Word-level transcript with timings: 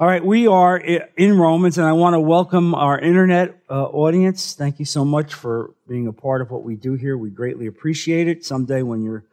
All 0.00 0.06
right, 0.06 0.24
we 0.24 0.46
are 0.46 0.76
in 0.76 1.36
Romans, 1.36 1.76
and 1.76 1.84
I 1.84 1.90
want 1.92 2.14
to 2.14 2.20
welcome 2.20 2.72
our 2.72 3.00
internet 3.00 3.58
uh, 3.68 3.82
audience. 3.86 4.54
Thank 4.54 4.78
you 4.78 4.84
so 4.84 5.04
much 5.04 5.34
for 5.34 5.74
being 5.88 6.06
a 6.06 6.12
part 6.12 6.40
of 6.40 6.52
what 6.52 6.62
we 6.62 6.76
do 6.76 6.94
here. 6.94 7.18
We 7.18 7.30
greatly 7.30 7.66
appreciate 7.66 8.28
it. 8.28 8.44
Someday, 8.44 8.82
when 8.82 9.02
you're 9.02 9.24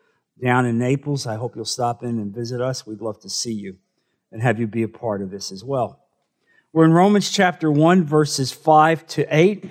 down 0.44 0.66
in 0.66 0.80
Naples, 0.80 1.28
I 1.28 1.36
hope 1.36 1.56
you'll 1.56 1.66
stop 1.66 2.02
in 2.02 2.18
and 2.18 2.34
visit 2.34 2.62
us. 2.62 2.84
We'd 2.84 3.00
love 3.00 3.20
to 3.20 3.30
see 3.30 3.54
you 3.54 3.78
and 4.32 4.42
have 4.42 4.60
you 4.60 4.66
be 4.66 4.82
a 4.82 4.88
part 4.88 5.22
of 5.22 5.30
this 5.30 5.52
as 5.52 5.64
well. 5.64 6.04
We're 6.74 6.86
in 6.86 6.94
Romans 6.94 7.30
chapter 7.30 7.72
1, 7.72 8.04
verses 8.04 8.52
5 8.52 9.06
to 9.10 9.28
8. 9.30 9.70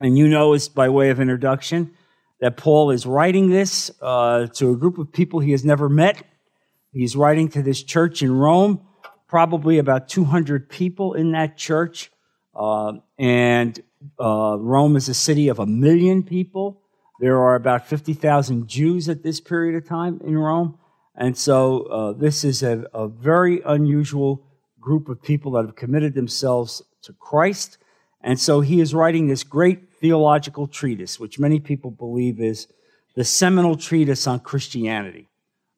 And 0.00 0.18
you 0.18 0.26
know, 0.26 0.54
as 0.54 0.68
by 0.68 0.88
way 0.88 1.10
of 1.10 1.20
introduction, 1.20 1.94
that 2.40 2.56
Paul 2.56 2.90
is 2.90 3.06
writing 3.06 3.50
this 3.50 3.92
uh, 4.02 4.48
to 4.54 4.72
a 4.72 4.76
group 4.76 4.98
of 4.98 5.12
people 5.12 5.38
he 5.38 5.52
has 5.52 5.64
never 5.64 5.88
met. 5.88 6.24
He's 6.90 7.14
writing 7.14 7.48
to 7.50 7.62
this 7.62 7.84
church 7.84 8.20
in 8.20 8.32
Rome 8.32 8.80
probably 9.28 9.78
about 9.78 10.08
200 10.08 10.68
people 10.68 11.14
in 11.14 11.32
that 11.32 11.56
church. 11.56 12.10
Uh, 12.54 12.94
and 13.18 13.80
uh, 14.20 14.56
Rome 14.58 14.96
is 14.96 15.08
a 15.08 15.14
city 15.14 15.48
of 15.48 15.58
a 15.58 15.66
million 15.66 16.22
people. 16.22 16.80
There 17.20 17.38
are 17.38 17.54
about 17.54 17.86
50,000 17.86 18.68
Jews 18.68 19.08
at 19.08 19.22
this 19.22 19.40
period 19.40 19.74
of 19.76 19.88
time 19.88 20.20
in 20.24 20.38
Rome. 20.38 20.78
And 21.14 21.36
so 21.36 21.82
uh, 21.84 22.12
this 22.12 22.44
is 22.44 22.62
a, 22.62 22.84
a, 22.92 23.08
very 23.08 23.62
unusual 23.64 24.42
group 24.78 25.08
of 25.08 25.22
people 25.22 25.52
that 25.52 25.64
have 25.64 25.74
committed 25.74 26.12
themselves 26.14 26.82
to 27.02 27.14
Christ. 27.14 27.78
And 28.20 28.38
so 28.38 28.60
he 28.60 28.80
is 28.80 28.92
writing 28.92 29.26
this 29.26 29.42
great 29.42 29.94
theological 29.94 30.66
treatise, 30.66 31.18
which 31.18 31.38
many 31.38 31.58
people 31.58 31.90
believe 31.90 32.38
is 32.38 32.68
the 33.14 33.24
seminal 33.24 33.76
treatise 33.76 34.26
on 34.26 34.40
Christianity. 34.40 35.28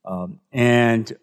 Um, 0.05 0.41
and 0.53 1.17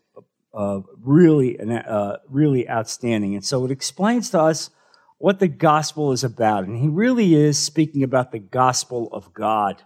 uh, 0.55 0.79
really, 1.03 1.59
uh, 1.59 2.17
really 2.29 2.69
outstanding. 2.69 3.35
And 3.35 3.43
so 3.43 3.65
it 3.65 3.71
explains 3.71 4.29
to 4.29 4.41
us 4.41 4.69
what 5.17 5.39
the 5.39 5.47
gospel 5.47 6.11
is 6.11 6.23
about. 6.23 6.63
And 6.65 6.77
he 6.77 6.87
really 6.87 7.35
is 7.35 7.57
speaking 7.57 8.03
about 8.03 8.31
the 8.31 8.39
gospel 8.39 9.09
of 9.11 9.33
God. 9.33 9.83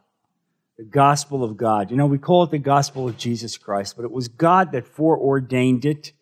The 0.77 0.85
gospel 0.85 1.43
of 1.43 1.57
God. 1.57 1.91
You 1.91 1.97
know, 1.97 2.05
we 2.05 2.17
call 2.17 2.43
it 2.43 2.51
the 2.51 2.59
gospel 2.59 3.07
of 3.07 3.17
Jesus 3.17 3.57
Christ, 3.57 3.95
but 3.95 4.05
it 4.05 4.11
was 4.11 4.27
God 4.27 4.71
that 4.71 4.87
foreordained 4.87 5.85
it, 5.85 6.13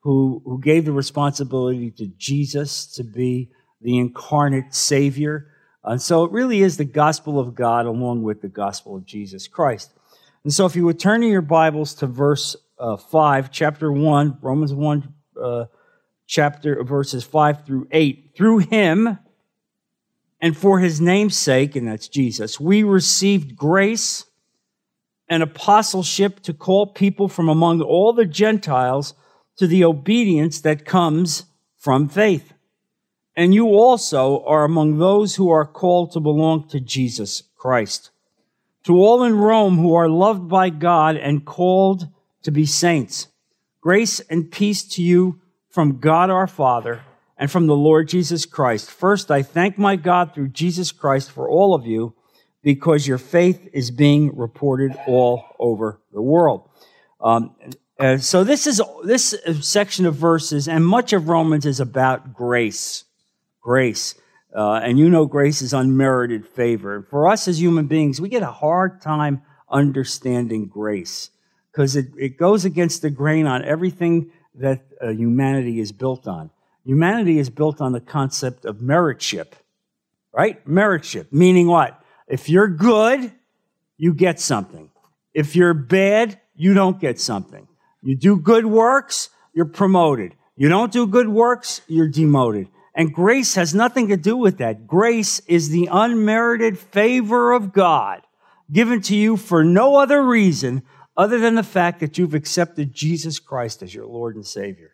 who, 0.00 0.42
who 0.44 0.60
gave 0.60 0.84
the 0.84 0.92
responsibility 0.92 1.90
to 1.92 2.06
Jesus 2.06 2.86
to 2.94 3.02
be 3.02 3.50
the 3.80 3.98
incarnate 3.98 4.74
Savior. 4.74 5.48
And 5.82 6.00
so 6.00 6.24
it 6.24 6.32
really 6.32 6.62
is 6.62 6.76
the 6.76 6.84
gospel 6.84 7.40
of 7.40 7.54
God 7.54 7.86
along 7.86 8.22
with 8.22 8.42
the 8.42 8.48
gospel 8.48 8.96
of 8.96 9.06
Jesus 9.06 9.48
Christ. 9.48 9.92
And 10.44 10.52
so 10.52 10.66
if 10.66 10.76
you 10.76 10.84
would 10.84 11.00
turn 11.00 11.22
in 11.22 11.30
your 11.30 11.42
Bibles 11.42 11.94
to 11.94 12.06
verse 12.06 12.56
uh, 12.78 12.96
5, 12.96 13.50
chapter 13.50 13.90
1, 13.90 14.38
Romans 14.42 14.74
1, 14.74 15.14
uh, 15.40 15.64
chapter 16.26 16.82
verses 16.82 17.24
5 17.24 17.64
through 17.64 17.88
8. 17.90 18.32
Through 18.36 18.58
him 18.58 19.18
and 20.40 20.56
for 20.56 20.80
his 20.80 21.00
name's 21.00 21.36
sake, 21.36 21.76
and 21.76 21.88
that's 21.88 22.08
Jesus, 22.08 22.60
we 22.60 22.82
received 22.82 23.56
grace 23.56 24.24
and 25.28 25.42
apostleship 25.42 26.40
to 26.40 26.52
call 26.52 26.86
people 26.86 27.28
from 27.28 27.48
among 27.48 27.80
all 27.80 28.12
the 28.12 28.26
Gentiles 28.26 29.14
to 29.56 29.66
the 29.66 29.84
obedience 29.84 30.60
that 30.60 30.84
comes 30.84 31.44
from 31.78 32.08
faith. 32.08 32.52
And 33.34 33.54
you 33.54 33.68
also 33.68 34.44
are 34.44 34.64
among 34.64 34.98
those 34.98 35.36
who 35.36 35.50
are 35.50 35.66
called 35.66 36.12
to 36.12 36.20
belong 36.20 36.68
to 36.68 36.80
Jesus 36.80 37.42
Christ. 37.56 38.10
To 38.84 38.94
all 38.94 39.24
in 39.24 39.36
Rome 39.36 39.78
who 39.78 39.94
are 39.94 40.08
loved 40.08 40.48
by 40.48 40.70
God 40.70 41.16
and 41.16 41.44
called 41.44 42.08
to 42.46 42.52
be 42.52 42.64
saints. 42.64 43.26
Grace 43.80 44.20
and 44.30 44.50
peace 44.50 44.84
to 44.84 45.02
you 45.02 45.40
from 45.68 45.98
God 45.98 46.30
our 46.30 46.46
Father 46.46 47.02
and 47.36 47.50
from 47.50 47.66
the 47.66 47.74
Lord 47.74 48.08
Jesus 48.08 48.46
Christ. 48.46 48.88
First, 48.88 49.32
I 49.32 49.42
thank 49.42 49.78
my 49.78 49.96
God 49.96 50.32
through 50.32 50.48
Jesus 50.48 50.92
Christ 50.92 51.32
for 51.32 51.48
all 51.48 51.74
of 51.74 51.86
you 51.86 52.14
because 52.62 53.06
your 53.06 53.18
faith 53.18 53.68
is 53.72 53.90
being 53.90 54.36
reported 54.36 54.96
all 55.08 55.44
over 55.58 56.00
the 56.12 56.22
world. 56.22 56.70
Um, 57.20 57.56
uh, 57.98 58.18
so 58.18 58.44
this 58.44 58.68
is 58.68 58.80
this 59.02 59.34
section 59.60 60.06
of 60.06 60.14
verses, 60.14 60.68
and 60.68 60.86
much 60.86 61.12
of 61.12 61.28
Romans 61.28 61.66
is 61.66 61.80
about 61.80 62.32
grace. 62.32 63.04
Grace. 63.60 64.14
Uh, 64.54 64.74
and 64.74 65.00
you 65.00 65.10
know 65.10 65.26
grace 65.26 65.62
is 65.62 65.72
unmerited 65.72 66.46
favor. 66.46 67.06
For 67.10 67.28
us 67.28 67.48
as 67.48 67.60
human 67.60 67.86
beings, 67.86 68.20
we 68.20 68.28
get 68.28 68.42
a 68.42 68.52
hard 68.52 69.00
time 69.00 69.42
understanding 69.68 70.66
grace 70.66 71.30
because 71.76 71.94
it, 71.94 72.06
it 72.16 72.38
goes 72.38 72.64
against 72.64 73.02
the 73.02 73.10
grain 73.10 73.46
on 73.46 73.62
everything 73.62 74.30
that 74.54 74.80
uh, 74.98 75.08
humanity 75.08 75.78
is 75.78 75.92
built 75.92 76.26
on. 76.26 76.48
Humanity 76.86 77.38
is 77.38 77.50
built 77.50 77.82
on 77.82 77.92
the 77.92 78.00
concept 78.00 78.64
of 78.64 78.76
meritship, 78.76 79.48
right? 80.32 80.66
Meritship, 80.66 81.26
meaning 81.30 81.66
what? 81.66 82.02
If 82.28 82.48
you're 82.48 82.68
good, 82.68 83.30
you 83.98 84.14
get 84.14 84.40
something. 84.40 84.90
If 85.34 85.54
you're 85.54 85.74
bad, 85.74 86.40
you 86.54 86.72
don't 86.72 86.98
get 86.98 87.20
something. 87.20 87.68
You 88.00 88.16
do 88.16 88.38
good 88.38 88.64
works, 88.64 89.28
you're 89.52 89.66
promoted. 89.66 90.34
You 90.56 90.70
don't 90.70 90.90
do 90.90 91.06
good 91.06 91.28
works, 91.28 91.82
you're 91.88 92.08
demoted. 92.08 92.68
And 92.94 93.12
grace 93.12 93.54
has 93.56 93.74
nothing 93.74 94.08
to 94.08 94.16
do 94.16 94.34
with 94.38 94.56
that. 94.58 94.86
Grace 94.86 95.40
is 95.40 95.68
the 95.68 95.90
unmerited 95.92 96.78
favor 96.78 97.52
of 97.52 97.74
God 97.74 98.22
given 98.72 99.02
to 99.02 99.14
you 99.14 99.36
for 99.36 99.62
no 99.62 99.96
other 99.96 100.22
reason 100.22 100.82
other 101.16 101.38
than 101.38 101.54
the 101.54 101.62
fact 101.62 102.00
that 102.00 102.18
you've 102.18 102.34
accepted 102.34 102.92
Jesus 102.92 103.38
Christ 103.38 103.82
as 103.82 103.94
your 103.94 104.06
Lord 104.06 104.36
and 104.36 104.46
Savior. 104.46 104.92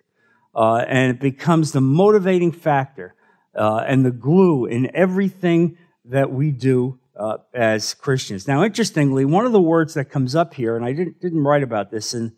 Uh, 0.54 0.84
and 0.86 1.10
it 1.10 1.20
becomes 1.20 1.72
the 1.72 1.80
motivating 1.80 2.52
factor 2.52 3.14
uh, 3.56 3.84
and 3.86 4.04
the 4.04 4.10
glue 4.10 4.66
in 4.66 4.94
everything 4.94 5.78
that 6.04 6.30
we 6.30 6.50
do 6.50 6.98
uh, 7.16 7.38
as 7.54 7.94
Christians. 7.94 8.46
Now, 8.46 8.62
interestingly, 8.64 9.24
one 9.24 9.46
of 9.46 9.52
the 9.52 9.60
words 9.60 9.94
that 9.94 10.06
comes 10.06 10.34
up 10.34 10.54
here, 10.54 10.76
and 10.76 10.84
I 10.84 10.92
didn't, 10.92 11.20
didn't 11.20 11.42
write 11.42 11.62
about 11.62 11.90
this 11.90 12.14
in, 12.14 12.32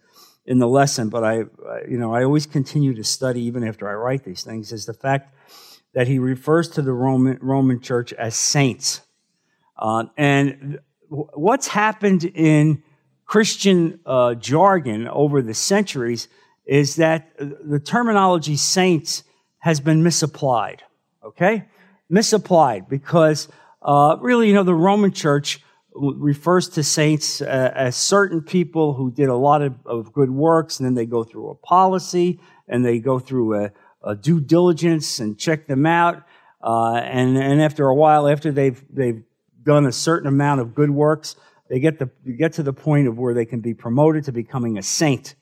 in 0.46 0.58
the 0.58 0.68
lesson, 0.68 1.08
but 1.08 1.24
I, 1.24 1.38
you 1.88 1.98
know, 1.98 2.14
I 2.14 2.24
always 2.24 2.46
continue 2.46 2.94
to 2.94 3.04
study 3.04 3.42
even 3.42 3.66
after 3.66 3.88
I 3.88 3.94
write 3.94 4.24
these 4.24 4.42
things, 4.42 4.72
is 4.72 4.86
the 4.86 4.94
fact 4.94 5.34
that 5.94 6.08
he 6.08 6.18
refers 6.18 6.68
to 6.70 6.82
the 6.82 6.92
Roman, 6.92 7.38
Roman 7.40 7.80
church 7.80 8.12
as 8.12 8.34
saints. 8.34 9.00
Uh, 9.76 10.04
and 10.16 10.80
what's 11.08 11.68
happened 11.68 12.24
in 12.24 12.82
Christian 13.34 13.98
uh, 14.06 14.34
jargon 14.34 15.08
over 15.08 15.42
the 15.42 15.54
centuries 15.54 16.28
is 16.66 16.94
that 16.94 17.36
the 17.36 17.80
terminology 17.80 18.56
saints 18.56 19.24
has 19.58 19.80
been 19.80 20.04
misapplied. 20.04 20.84
Okay? 21.24 21.64
Misapplied 22.08 22.88
because 22.88 23.48
uh, 23.82 24.18
really, 24.20 24.46
you 24.46 24.54
know, 24.54 24.62
the 24.62 24.72
Roman 24.72 25.10
church 25.10 25.60
refers 25.96 26.68
to 26.68 26.84
saints 26.84 27.42
uh, 27.42 27.72
as 27.74 27.96
certain 27.96 28.40
people 28.40 28.94
who 28.94 29.10
did 29.10 29.28
a 29.28 29.34
lot 29.34 29.62
of, 29.62 29.74
of, 29.84 30.12
good 30.12 30.30
works, 30.30 30.78
and 30.78 30.86
then 30.86 30.94
they 30.94 31.04
go 31.04 31.24
through 31.24 31.50
a 31.50 31.56
policy 31.56 32.38
and 32.68 32.86
they 32.86 33.00
go 33.00 33.18
through 33.18 33.64
a, 33.64 33.72
a 34.04 34.14
due 34.14 34.40
diligence 34.40 35.18
and 35.18 35.36
check 35.36 35.66
them 35.66 35.86
out. 35.86 36.22
Uh, 36.62 36.98
and, 36.98 37.36
and 37.36 37.60
after 37.60 37.88
a 37.88 37.94
while, 37.96 38.28
after 38.28 38.52
they've, 38.52 38.80
they've 38.90 39.24
done 39.64 39.86
a 39.86 39.92
certain 39.92 40.28
amount 40.28 40.60
of 40.60 40.72
good 40.72 40.90
works, 40.90 41.34
they 41.68 41.80
get, 41.80 41.98
the, 41.98 42.10
get 42.32 42.54
to 42.54 42.62
the 42.62 42.72
point 42.72 43.08
of 43.08 43.18
where 43.18 43.34
they 43.34 43.46
can 43.46 43.60
be 43.60 43.74
promoted 43.74 44.24
to 44.24 44.32
becoming 44.32 44.78
a 44.78 44.82
saint. 44.82 45.34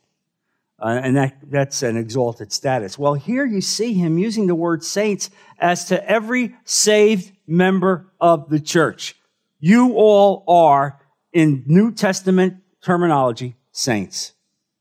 Uh, 0.79 1.01
and 1.03 1.17
that, 1.17 1.37
that's 1.45 1.83
an 1.83 1.97
exalted 1.97 2.53
status. 2.53 2.99
Well, 2.99 3.15
here 3.15 3.45
you 3.45 3.61
see 3.61 3.95
him 3.95 4.19
using 4.19 4.47
the 4.47 4.55
word 4.55 4.83
saints 4.83 5.31
as 5.59 5.85
to 5.87 6.09
every 6.09 6.57
saved 6.65 7.33
member 7.47 8.07
of 8.21 8.51
the 8.51 8.61
church. 8.61 9.15
You 9.61 9.95
all 9.95 10.45
are, 10.49 11.01
in 11.33 11.63
New 11.67 11.93
Testament 11.93 12.57
terminology, 12.83 13.55
saints. 13.71 14.33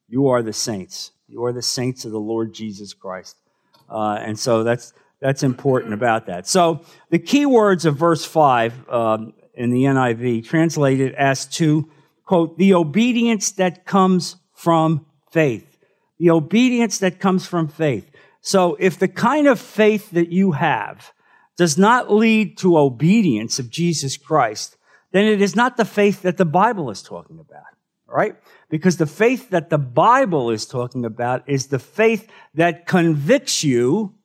You 0.08 0.28
are 0.29 0.41
the 0.41 0.53
saints. 0.53 1.12
You 1.28 1.46
are 1.46 1.53
the 1.53 1.62
saints 1.62 2.03
of 2.03 2.12
the 2.12 2.19
Lord 2.19 2.53
Jesus 2.53 2.94
Christ. 2.94 3.38
Uh, 3.88 4.17
and 4.20 4.40
so 4.40 4.64
that's, 4.64 4.93
that's 5.20 5.43
important 5.43 5.93
about 5.93 6.26
that. 6.26 6.47
So 6.47 6.84
the 7.09 7.20
key 7.20 7.46
words 7.46 7.85
of 7.85 7.96
verse 7.96 8.26
5 8.26 8.90
um, 8.90 9.34
in 9.53 9.72
the 9.72 9.84
NIV, 9.84 10.46
translated 10.46 11.14
as 11.16 11.46
to, 11.46 11.90
quote, 12.26 12.58
the 12.58 12.74
obedience 12.74 13.52
that 13.52 13.86
comes 13.86 14.38
from 14.53 15.06
faith. 15.32 15.78
The 16.20 16.30
obedience 16.30 17.00
that 17.00 17.20
comes 17.20 17.46
from 17.46 17.68
faith. 17.68 18.09
So 18.42 18.76
if 18.80 18.98
the 18.98 19.08
kind 19.08 19.48
of 19.48 19.59
faith 19.59 20.12
that 20.12 20.32
you 20.32 20.53
have 20.53 21.12
does 21.58 21.78
not 21.78 22.12
lead 22.12 22.58
to 22.59 22.78
obedience 22.78 23.59
of 23.59 23.70
Jesus 23.70 24.18
Christ, 24.18 24.78
then 25.12 25.26
it 25.26 25.42
is 25.42 25.56
not 25.56 25.78
the 25.78 25.86
faith 25.86 26.22
that 26.22 26.38
the 26.38 26.46
Bible 26.46 26.90
is 26.90 27.03
talking 27.03 27.40
about, 27.40 27.66
right? 28.08 28.36
Because 28.70 28.98
the 28.98 29.06
faith 29.06 29.50
that 29.50 29.70
the 29.70 29.78
Bible 29.78 30.50
is 30.50 30.66
talking 30.66 31.06
about 31.06 31.48
is 31.48 31.68
the 31.68 31.80
faith 31.80 32.28
that 32.56 32.86
convicts 32.86 33.64
you 33.64 34.16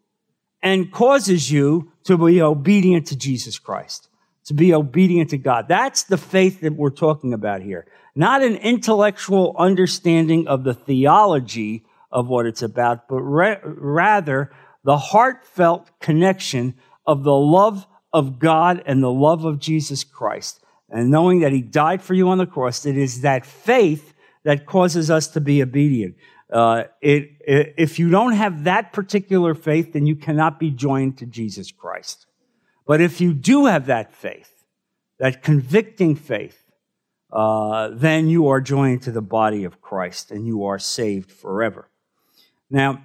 and 0.62 0.92
causes 0.92 1.50
you 1.50 1.92
to 2.04 2.16
be 2.16 2.40
obedient 2.40 3.06
to 3.08 3.16
Jesus 3.16 3.58
Christ 3.58 4.08
to 4.46 4.54
be 4.54 4.72
obedient 4.72 5.30
to 5.30 5.38
God. 5.38 5.66
That's 5.68 6.04
the 6.04 6.16
faith 6.16 6.60
that 6.60 6.74
we're 6.74 6.90
talking 6.90 7.32
about 7.32 7.62
here. 7.62 7.86
Not 8.14 8.42
an 8.42 8.56
intellectual 8.56 9.54
understanding 9.58 10.46
of 10.46 10.64
the 10.64 10.74
theology 10.74 11.84
of 12.10 12.28
what 12.28 12.46
it's 12.46 12.62
about, 12.62 13.08
but 13.08 13.20
ra- 13.20 13.58
rather 13.62 14.50
the 14.84 14.96
heartfelt 14.96 15.90
connection 16.00 16.74
of 17.06 17.24
the 17.24 17.34
love 17.34 17.86
of 18.12 18.38
God 18.38 18.82
and 18.86 19.02
the 19.02 19.12
love 19.12 19.44
of 19.44 19.58
Jesus 19.58 20.04
Christ. 20.04 20.60
And 20.88 21.10
knowing 21.10 21.40
that 21.40 21.52
He 21.52 21.60
died 21.60 22.00
for 22.00 22.14
you 22.14 22.28
on 22.28 22.38
the 22.38 22.46
cross, 22.46 22.86
it 22.86 22.96
is 22.96 23.22
that 23.22 23.44
faith 23.44 24.14
that 24.44 24.64
causes 24.64 25.10
us 25.10 25.26
to 25.28 25.40
be 25.40 25.60
obedient. 25.60 26.14
Uh, 26.50 26.84
it, 27.02 27.32
it, 27.40 27.74
if 27.76 27.98
you 27.98 28.08
don't 28.08 28.34
have 28.34 28.64
that 28.64 28.92
particular 28.92 29.54
faith, 29.54 29.92
then 29.92 30.06
you 30.06 30.14
cannot 30.14 30.60
be 30.60 30.70
joined 30.70 31.18
to 31.18 31.26
Jesus 31.26 31.72
Christ. 31.72 32.26
But 32.86 33.00
if 33.00 33.20
you 33.20 33.34
do 33.34 33.66
have 33.66 33.86
that 33.86 34.12
faith, 34.12 34.64
that 35.18 35.42
convicting 35.42 36.14
faith, 36.14 36.62
uh, 37.32 37.90
then 37.92 38.28
you 38.28 38.48
are 38.48 38.60
joined 38.60 39.02
to 39.02 39.12
the 39.12 39.22
body 39.22 39.64
of 39.64 39.80
Christ 39.80 40.30
and 40.30 40.46
you 40.46 40.64
are 40.64 40.78
saved 40.78 41.30
forever. 41.30 41.90
Now, 42.70 43.02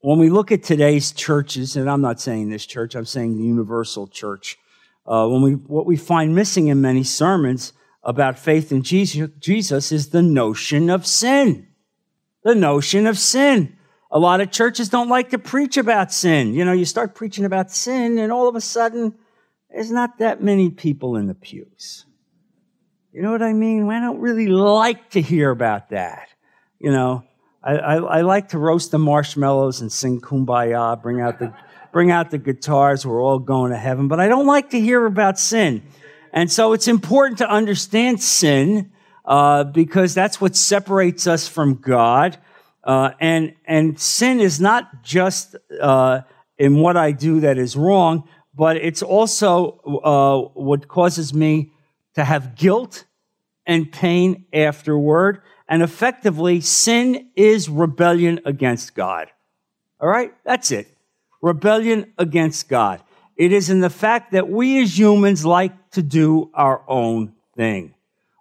when 0.00 0.18
we 0.18 0.28
look 0.30 0.52
at 0.52 0.62
today's 0.62 1.12
churches, 1.12 1.76
and 1.76 1.88
I'm 1.88 2.00
not 2.00 2.20
saying 2.20 2.50
this 2.50 2.66
church, 2.66 2.94
I'm 2.94 3.04
saying 3.04 3.36
the 3.36 3.44
universal 3.44 4.06
church, 4.06 4.58
uh, 5.06 5.26
when 5.26 5.42
we, 5.42 5.52
what 5.52 5.86
we 5.86 5.96
find 5.96 6.34
missing 6.34 6.68
in 6.68 6.80
many 6.80 7.04
sermons 7.04 7.72
about 8.02 8.38
faith 8.38 8.72
in 8.72 8.82
Jesus, 8.82 9.30
Jesus 9.38 9.92
is 9.92 10.08
the 10.08 10.22
notion 10.22 10.90
of 10.90 11.06
sin. 11.06 11.68
The 12.42 12.54
notion 12.54 13.06
of 13.06 13.18
sin. 13.18 13.76
A 14.14 14.18
lot 14.18 14.42
of 14.42 14.50
churches 14.50 14.90
don't 14.90 15.08
like 15.08 15.30
to 15.30 15.38
preach 15.38 15.78
about 15.78 16.12
sin. 16.12 16.52
You 16.52 16.66
know, 16.66 16.72
you 16.72 16.84
start 16.84 17.14
preaching 17.14 17.46
about 17.46 17.70
sin, 17.70 18.18
and 18.18 18.30
all 18.30 18.46
of 18.46 18.54
a 18.54 18.60
sudden, 18.60 19.14
there's 19.70 19.90
not 19.90 20.18
that 20.18 20.42
many 20.42 20.68
people 20.68 21.16
in 21.16 21.26
the 21.28 21.34
pews. 21.34 22.04
You 23.10 23.22
know 23.22 23.32
what 23.32 23.42
I 23.42 23.54
mean? 23.54 23.90
I 23.90 24.00
don't 24.00 24.20
really 24.20 24.48
like 24.48 25.10
to 25.10 25.22
hear 25.22 25.50
about 25.50 25.88
that. 25.90 26.28
You 26.78 26.92
know, 26.92 27.24
I, 27.62 27.76
I, 27.76 27.94
I 27.96 28.20
like 28.20 28.50
to 28.50 28.58
roast 28.58 28.90
the 28.90 28.98
marshmallows 28.98 29.80
and 29.80 29.90
sing 29.90 30.20
kumbaya, 30.20 31.00
bring 31.00 31.22
out 31.22 31.38
the, 31.38 31.54
bring 31.90 32.10
out 32.10 32.30
the 32.30 32.38
guitars. 32.38 33.06
We're 33.06 33.22
all 33.22 33.38
going 33.38 33.70
to 33.70 33.78
heaven, 33.78 34.08
but 34.08 34.20
I 34.20 34.28
don't 34.28 34.46
like 34.46 34.70
to 34.70 34.80
hear 34.80 35.06
about 35.06 35.38
sin. 35.38 35.82
And 36.34 36.52
so 36.52 36.74
it's 36.74 36.88
important 36.88 37.38
to 37.38 37.48
understand 37.48 38.22
sin 38.22 38.92
uh, 39.24 39.64
because 39.64 40.14
that's 40.14 40.38
what 40.40 40.54
separates 40.54 41.26
us 41.26 41.48
from 41.48 41.76
God. 41.76 42.36
Uh, 42.84 43.10
and 43.20 43.54
and 43.64 43.98
sin 43.98 44.40
is 44.40 44.60
not 44.60 45.02
just 45.02 45.56
uh, 45.80 46.20
in 46.58 46.76
what 46.76 46.96
I 46.96 47.12
do 47.12 47.40
that 47.40 47.58
is 47.58 47.76
wrong, 47.76 48.28
but 48.54 48.76
it's 48.76 49.02
also 49.02 49.78
uh, 50.04 50.60
what 50.60 50.88
causes 50.88 51.32
me 51.32 51.72
to 52.14 52.24
have 52.24 52.56
guilt 52.56 53.04
and 53.66 53.90
pain 53.90 54.46
afterward. 54.52 55.42
And 55.68 55.82
effectively, 55.82 56.60
sin 56.60 57.30
is 57.34 57.68
rebellion 57.68 58.40
against 58.44 58.94
God. 58.94 59.28
All 60.00 60.08
right? 60.08 60.34
That's 60.44 60.70
it. 60.70 60.88
Rebellion 61.40 62.12
against 62.18 62.68
God. 62.68 63.02
It 63.36 63.52
is 63.52 63.70
in 63.70 63.80
the 63.80 63.90
fact 63.90 64.32
that 64.32 64.48
we 64.48 64.82
as 64.82 64.98
humans 64.98 65.46
like 65.46 65.90
to 65.92 66.02
do 66.02 66.50
our 66.52 66.82
own 66.86 67.32
thing. 67.56 67.94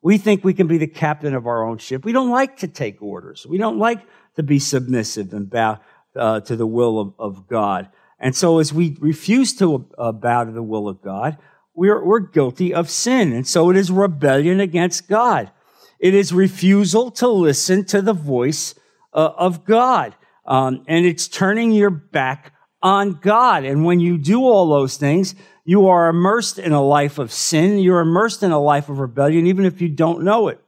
We 0.04 0.18
think 0.18 0.44
we 0.44 0.54
can 0.54 0.68
be 0.68 0.78
the 0.78 0.88
captain 0.88 1.34
of 1.34 1.48
our 1.48 1.64
own 1.64 1.78
ship. 1.78 2.04
We 2.04 2.12
don't 2.12 2.32
like 2.32 2.58
to 2.58 2.68
take 2.68 3.02
orders. 3.02 3.46
We 3.48 3.58
don't 3.58 3.78
like 3.78 4.00
to 4.36 4.44
be 4.44 4.60
submissive 4.60 5.34
and 5.34 5.50
bow 5.50 5.80
uh, 6.16 6.40
to 6.42 6.56
the 6.56 6.68
will 6.68 7.00
of, 7.00 7.14
of, 7.20 7.48
God. 7.48 7.90
And 8.20 8.36
so 8.36 8.60
as 8.60 8.74
we 8.74 8.98
refuse 9.00 9.56
to 9.58 9.88
uh, 9.98 10.12
bow 10.12 10.44
to 10.44 10.52
the 10.52 10.64
will 10.64 10.88
of 10.88 11.02
God, 11.02 11.38
we're, 11.74 12.04
we're 12.04 12.20
guilty 12.20 12.74
of 12.74 12.90
sin. 12.90 13.34
And 13.34 13.48
so 13.48 13.70
it 13.70 13.78
is 13.78 13.92
rebellion 13.92 14.60
against 14.60 15.08
God. 15.08 15.52
It 16.00 16.14
is 16.14 16.34
refusal 16.34 17.12
to 17.12 17.28
listen 17.28 17.86
to 17.86 18.02
the 18.02 18.14
voice 18.14 18.76
uh, 19.14 19.32
of 19.38 19.66
God. 19.66 20.16
Um, 20.46 20.84
and 20.88 21.06
it's 21.06 21.28
turning 21.28 21.72
your 21.72 21.90
back 21.90 22.54
on 22.82 23.20
God. 23.22 23.64
And 23.64 23.86
when 23.86 24.00
you 24.00 24.18
do 24.18 24.44
all 24.44 24.68
those 24.70 24.98
things, 24.98 25.36
you 25.64 25.88
are 25.88 26.10
immersed 26.10 26.58
in 26.58 26.72
a 26.72 26.82
life 26.82 27.20
of 27.20 27.32
sin. 27.32 27.78
You're 27.78 28.00
immersed 28.00 28.42
in 28.44 28.52
a 28.52 28.60
life 28.60 28.90
of 28.90 29.00
rebellion, 29.00 29.46
even 29.46 29.66
if 29.66 29.80
you 29.80 29.90
don't 29.90 30.24
know 30.24 30.48
it. 30.48 30.60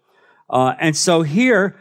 Uh, 0.49 0.75
and 0.79 0.95
so 0.95 1.23
here, 1.23 1.75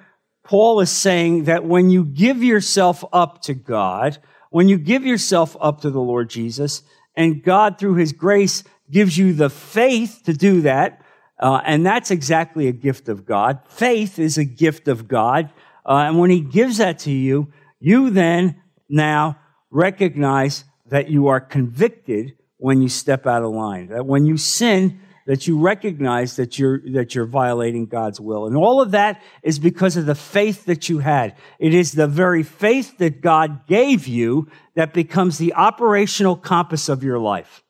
Paul 0.44 0.80
is 0.80 0.90
saying 0.90 1.44
that 1.44 1.64
when 1.64 1.90
you 1.90 2.04
give 2.04 2.42
yourself 2.42 3.04
up 3.12 3.42
to 3.42 3.54
God, 3.54 4.18
when 4.50 4.68
you 4.68 4.76
give 4.76 5.04
yourself 5.04 5.56
up 5.60 5.80
to 5.82 5.90
the 5.90 6.00
Lord 6.00 6.28
Jesus, 6.28 6.82
and 7.16 7.42
God, 7.42 7.78
through 7.78 7.94
his 7.94 8.12
grace, 8.12 8.64
gives 8.90 9.16
you 9.16 9.32
the 9.32 9.50
faith 9.50 10.22
to 10.24 10.32
do 10.32 10.62
that, 10.62 11.02
uh, 11.38 11.60
and 11.64 11.84
that's 11.84 12.10
exactly 12.10 12.68
a 12.68 12.72
gift 12.72 13.08
of 13.08 13.26
God. 13.26 13.60
Faith 13.68 14.18
is 14.18 14.38
a 14.38 14.44
gift 14.44 14.88
of 14.88 15.08
God. 15.08 15.50
Uh, 15.84 16.04
and 16.06 16.18
when 16.18 16.30
he 16.30 16.40
gives 16.40 16.78
that 16.78 17.00
to 17.00 17.10
you, 17.10 17.52
you 17.80 18.10
then 18.10 18.62
now 18.88 19.38
recognize 19.70 20.64
that 20.86 21.10
you 21.10 21.28
are 21.28 21.40
convicted 21.40 22.36
when 22.58 22.80
you 22.80 22.88
step 22.88 23.26
out 23.26 23.42
of 23.42 23.50
line. 23.50 23.88
That 23.88 24.06
when 24.06 24.24
you 24.24 24.36
sin, 24.36 25.00
that 25.26 25.46
you 25.46 25.58
recognize 25.58 26.36
that 26.36 26.58
you're, 26.58 26.80
that 26.92 27.14
you're 27.14 27.26
violating 27.26 27.86
God's 27.86 28.20
will. 28.20 28.46
And 28.46 28.56
all 28.56 28.80
of 28.80 28.90
that 28.92 29.22
is 29.42 29.58
because 29.58 29.96
of 29.96 30.06
the 30.06 30.14
faith 30.14 30.64
that 30.66 30.88
you 30.88 30.98
had. 30.98 31.36
It 31.58 31.74
is 31.74 31.92
the 31.92 32.06
very 32.06 32.42
faith 32.42 32.98
that 32.98 33.20
God 33.20 33.66
gave 33.66 34.06
you 34.06 34.50
that 34.74 34.92
becomes 34.92 35.38
the 35.38 35.54
operational 35.54 36.36
compass 36.36 36.88
of 36.88 37.04
your 37.04 37.18
life. 37.18 37.62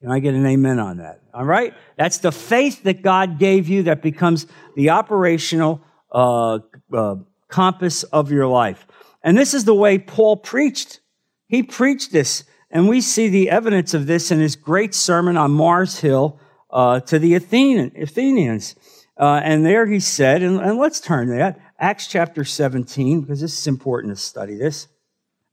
Can 0.00 0.10
I 0.10 0.18
get 0.18 0.34
an 0.34 0.44
amen 0.44 0.78
on 0.78 0.98
that? 0.98 1.20
All 1.32 1.44
right? 1.44 1.74
That's 1.96 2.18
the 2.18 2.32
faith 2.32 2.82
that 2.82 3.02
God 3.02 3.38
gave 3.38 3.68
you 3.68 3.84
that 3.84 4.02
becomes 4.02 4.46
the 4.74 4.90
operational 4.90 5.80
uh, 6.10 6.58
uh, 6.92 7.16
compass 7.48 8.02
of 8.04 8.30
your 8.32 8.48
life. 8.48 8.86
And 9.22 9.38
this 9.38 9.54
is 9.54 9.64
the 9.64 9.74
way 9.74 9.98
Paul 9.98 10.36
preached. 10.36 11.00
He 11.46 11.62
preached 11.62 12.12
this, 12.12 12.44
and 12.70 12.88
we 12.88 13.00
see 13.00 13.28
the 13.28 13.50
evidence 13.50 13.94
of 13.94 14.06
this 14.06 14.30
in 14.30 14.40
his 14.40 14.56
great 14.56 14.94
sermon 14.94 15.36
on 15.36 15.52
Mars 15.52 16.00
Hill 16.00 16.40
uh, 16.72 17.00
to 17.00 17.18
the 17.18 17.34
Athenian, 17.34 17.92
Athenians. 17.96 18.74
Uh, 19.16 19.40
and 19.44 19.64
there 19.64 19.86
he 19.86 20.00
said, 20.00 20.42
and, 20.42 20.58
and 20.60 20.78
let's 20.78 21.00
turn 21.00 21.28
to 21.28 21.34
that, 21.34 21.60
Acts 21.78 22.06
chapter 22.06 22.44
17, 22.44 23.20
because 23.20 23.40
this 23.40 23.58
is 23.58 23.66
important 23.66 24.16
to 24.16 24.20
study 24.20 24.56
this. 24.56 24.88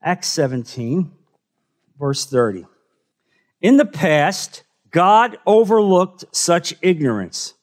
Acts 0.01 0.27
17, 0.27 1.11
verse 1.99 2.25
30. 2.25 2.65
In 3.61 3.77
the 3.77 3.85
past, 3.85 4.63
God 4.91 5.37
overlooked 5.45 6.25
such 6.31 6.73
ignorance, 6.81 7.53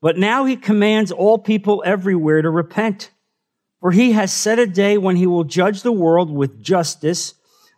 but 0.00 0.16
now 0.16 0.44
he 0.44 0.56
commands 0.56 1.12
all 1.12 1.38
people 1.38 1.82
everywhere 1.84 2.42
to 2.42 2.50
repent. 2.50 3.10
For 3.80 3.90
he 3.90 4.12
has 4.12 4.32
set 4.32 4.58
a 4.58 4.66
day 4.66 4.96
when 4.96 5.16
he 5.16 5.26
will 5.26 5.44
judge 5.44 5.82
the 5.82 5.92
world 5.92 6.30
with 6.30 6.62
justice 6.62 7.34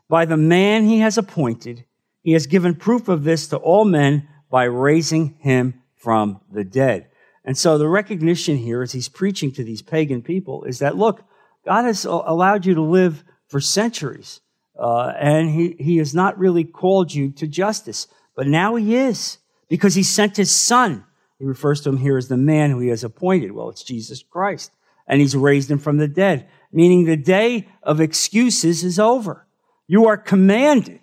by 0.09 0.27
the 0.27 0.37
man 0.37 0.85
he 0.85 1.01
has 1.01 1.19
appointed. 1.19 1.85
He 2.23 2.33
has 2.33 2.47
given 2.47 2.75
proof 2.75 3.09
of 3.09 3.25
this 3.25 3.49
to 3.49 3.57
all 3.57 3.85
men 3.85 4.29
by 4.55 4.63
raising 4.63 5.35
him 5.41 5.83
from 5.97 6.41
the 6.49 6.63
dead. 6.63 7.09
And 7.45 7.59
so 7.59 7.77
the 7.77 7.89
recognition 7.89 8.57
here 8.57 8.83
as 8.83 8.93
he's 8.93 9.09
preaching 9.09 9.51
to 9.51 9.65
these 9.65 9.83
pagan 9.83 10.23
people 10.23 10.63
is 10.63 10.79
that, 10.79 10.97
look, 10.97 11.25
God 11.65 11.87
has 11.87 12.05
allowed 12.05 12.65
you 12.65 12.75
to 12.75 12.81
live 12.81 13.25
for 13.49 13.61
centuries, 13.61 14.41
uh, 14.79 15.13
and 15.19 15.51
he, 15.51 15.75
he 15.81 15.97
has 15.97 16.15
not 16.15 16.39
really 16.39 16.63
called 16.63 17.13
you 17.13 17.33
to 17.33 17.49
justice. 17.49 18.07
But 18.37 18.47
now 18.47 18.77
he 18.77 18.95
is, 18.95 19.39
because 19.69 19.97
he 19.97 20.05
sent 20.05 20.37
his 20.37 20.53
son. 20.53 21.05
He 21.41 21.45
refers 21.45 21.81
to 21.81 21.89
him 21.89 21.97
here 21.97 22.17
as 22.17 22.29
the 22.29 22.37
man 22.37 22.71
who 22.71 22.79
he 22.79 22.91
has 22.91 23.03
appointed. 23.03 23.51
Well, 23.51 23.71
it's 23.71 23.83
Jesus 23.83 24.23
Christ. 24.23 24.71
And 25.09 25.21
he's 25.21 25.35
raised 25.35 25.69
him 25.69 25.81
from 25.81 25.97
the 25.97 26.07
dead, 26.07 26.49
meaning 26.71 27.07
the 27.07 27.17
day 27.17 27.67
of 27.83 28.01
excuses 28.01 28.85
is 28.85 29.01
over. 29.01 29.49
You 29.89 30.07
are 30.07 30.17
commanded, 30.17 31.01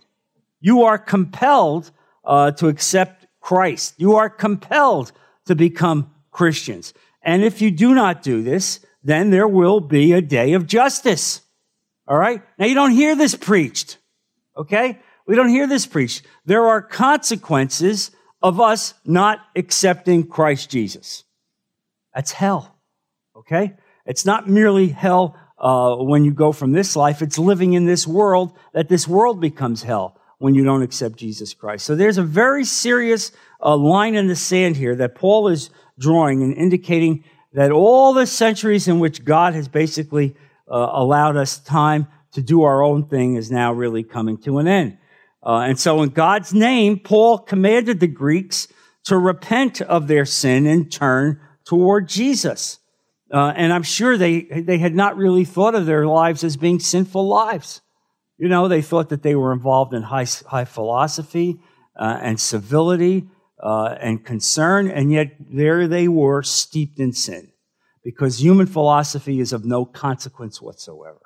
you 0.62 0.84
are 0.84 0.98
compelled 0.98 1.91
uh, 2.24 2.51
to 2.51 2.70
accept 2.70 3.20
Christ. 3.41 3.95
You 3.98 4.15
are 4.15 4.29
compelled 4.29 5.12
to 5.45 5.55
become 5.55 6.12
Christians. 6.31 6.93
And 7.21 7.43
if 7.43 7.62
you 7.62 7.71
do 7.71 7.93
not 7.93 8.24
do 8.24 8.41
this, 8.41 8.79
then 9.03 9.31
there 9.31 9.48
will 9.48 9.79
be 9.79 10.13
a 10.13 10.21
day 10.21 10.53
of 10.53 10.67
justice. 10.67 11.41
All 12.07 12.17
right? 12.17 12.41
Now 12.57 12.65
you 12.67 12.75
don't 12.75 12.91
hear 12.91 13.15
this 13.15 13.36
preached. 13.36 13.98
Okay? 14.55 15.00
We 15.25 15.36
don't 15.36 15.50
hear 15.50 15.67
this 15.67 15.86
preached. 15.86 16.25
There 16.45 16.67
are 16.67 16.81
consequences 16.81 18.12
of 18.41 18.60
us 18.60 18.93
not 19.05 19.39
accepting 19.55 20.27
Christ 20.27 20.69
Jesus. 20.69 21.24
That's 22.13 22.31
hell. 22.31 22.75
Okay? 23.36 23.74
It's 24.05 24.25
not 24.25 24.50
merely 24.50 24.89
hell 24.89 25.36
uh, 25.57 25.95
when 25.95 26.25
you 26.25 26.31
go 26.31 26.51
from 26.51 26.71
this 26.71 26.95
life, 26.95 27.21
it's 27.21 27.38
living 27.38 27.74
in 27.74 27.86
this 27.86 28.07
world 28.07 28.57
that 28.74 28.89
this 28.89 29.07
world 29.07 29.39
becomes 29.39 29.83
hell 29.83 30.19
when 30.41 30.55
you 30.55 30.63
don't 30.63 30.81
accept 30.81 31.17
Jesus 31.17 31.53
Christ. 31.53 31.86
So 31.86 31.95
there's 31.95 32.17
a 32.17 32.24
very 32.24 32.65
serious 32.65 33.31
uh, 33.63 33.77
line 33.77 34.15
in 34.15 34.25
the 34.25 34.36
sand 34.36 34.75
here 34.75 34.95
that 34.95 35.13
Paul 35.13 35.48
is 35.50 35.69
drawing 36.00 36.41
and 36.41 36.55
indicating 36.55 37.24
that 37.53 37.71
all 37.71 38.13
the 38.13 38.25
centuries 38.25 38.88
in 38.88 39.00
which 39.00 39.24
God 39.24 39.53
has 39.53 39.67
basically 39.67 40.36
uh, 40.67 40.89
allowed 40.93 41.38
us 41.38 41.60
time 41.60 42.07
to 42.31 42.41
do 42.41 42.63
our 42.63 42.81
own 42.81 43.07
thing 43.07 43.36
is 43.36 43.51
now 43.51 43.71
really 43.71 44.01
coming 44.01 44.39
to 44.39 44.57
an 44.57 44.67
end. 44.67 44.98
Uh, 45.45 45.57
and 45.60 45.79
so 45.79 46.01
in 46.01 46.10
God's 46.10 46.55
name, 46.55 46.98
Paul 46.98 47.38
commanded 47.38 48.00
the 48.00 48.07
Greeks 48.07 48.67
to 49.03 49.19
repent 49.19 49.79
of 49.79 50.07
their 50.07 50.25
sin 50.25 50.65
and 50.65 50.91
turn 50.91 51.39
toward 51.65 52.10
Jesus. 52.10 52.79
Uh, 53.31 53.53
and 53.55 53.71
I'm 53.71 53.83
sure 53.83 54.17
they, 54.17 54.41
they 54.41 54.79
had 54.79 54.95
not 54.95 55.17
really 55.17 55.45
thought 55.45 55.75
of 55.75 55.86
their 55.86 56.07
lives 56.07 56.43
as 56.43 56.57
being 56.57 56.79
sinful 56.79 57.27
lives. 57.27 57.81
You 58.41 58.50
know, 58.50 58.67
they 58.67 58.81
thought 58.81 59.10
that 59.10 59.21
they 59.21 59.36
were 59.36 59.53
involved 59.53 59.93
in 59.93 60.01
high, 60.01 60.25
high 60.48 60.65
philosophy 60.65 61.60
uh, 61.95 62.17
and 62.24 62.39
civility 62.39 63.27
uh, 63.62 63.95
and 64.00 64.25
concern, 64.25 64.89
and 64.89 65.12
yet 65.12 65.36
there 65.39 65.88
they 65.88 66.07
were 66.07 66.41
steeped 66.41 67.00
in 67.00 67.13
sin 67.13 67.51
because 68.03 68.41
human 68.41 68.65
philosophy 68.65 69.39
is 69.39 69.53
of 69.53 69.63
no 69.63 69.86
consequence 69.86 70.60
whatsoever. 70.60 71.21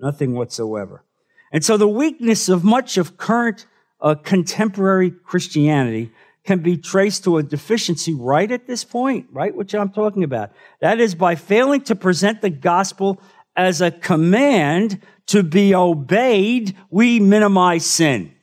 Nothing 0.00 0.32
whatsoever. 0.32 1.04
And 1.52 1.62
so 1.62 1.76
the 1.76 1.86
weakness 1.86 2.48
of 2.48 2.64
much 2.64 2.96
of 2.96 3.18
current 3.18 3.66
uh, 4.00 4.14
contemporary 4.14 5.10
Christianity 5.10 6.12
can 6.46 6.60
be 6.60 6.78
traced 6.78 7.24
to 7.24 7.36
a 7.36 7.42
deficiency 7.42 8.14
right 8.14 8.50
at 8.50 8.66
this 8.66 8.84
point, 8.84 9.26
right? 9.30 9.54
Which 9.54 9.74
I'm 9.74 9.90
talking 9.90 10.24
about. 10.24 10.50
That 10.80 10.98
is 10.98 11.14
by 11.14 11.34
failing 11.34 11.82
to 11.82 11.94
present 11.94 12.40
the 12.40 12.48
gospel 12.48 13.20
as 13.54 13.82
a 13.82 13.90
command 13.90 15.02
to 15.26 15.42
be 15.42 15.74
obeyed, 15.74 16.76
we 16.90 17.20
minimize 17.20 17.86
sin. 17.86 18.34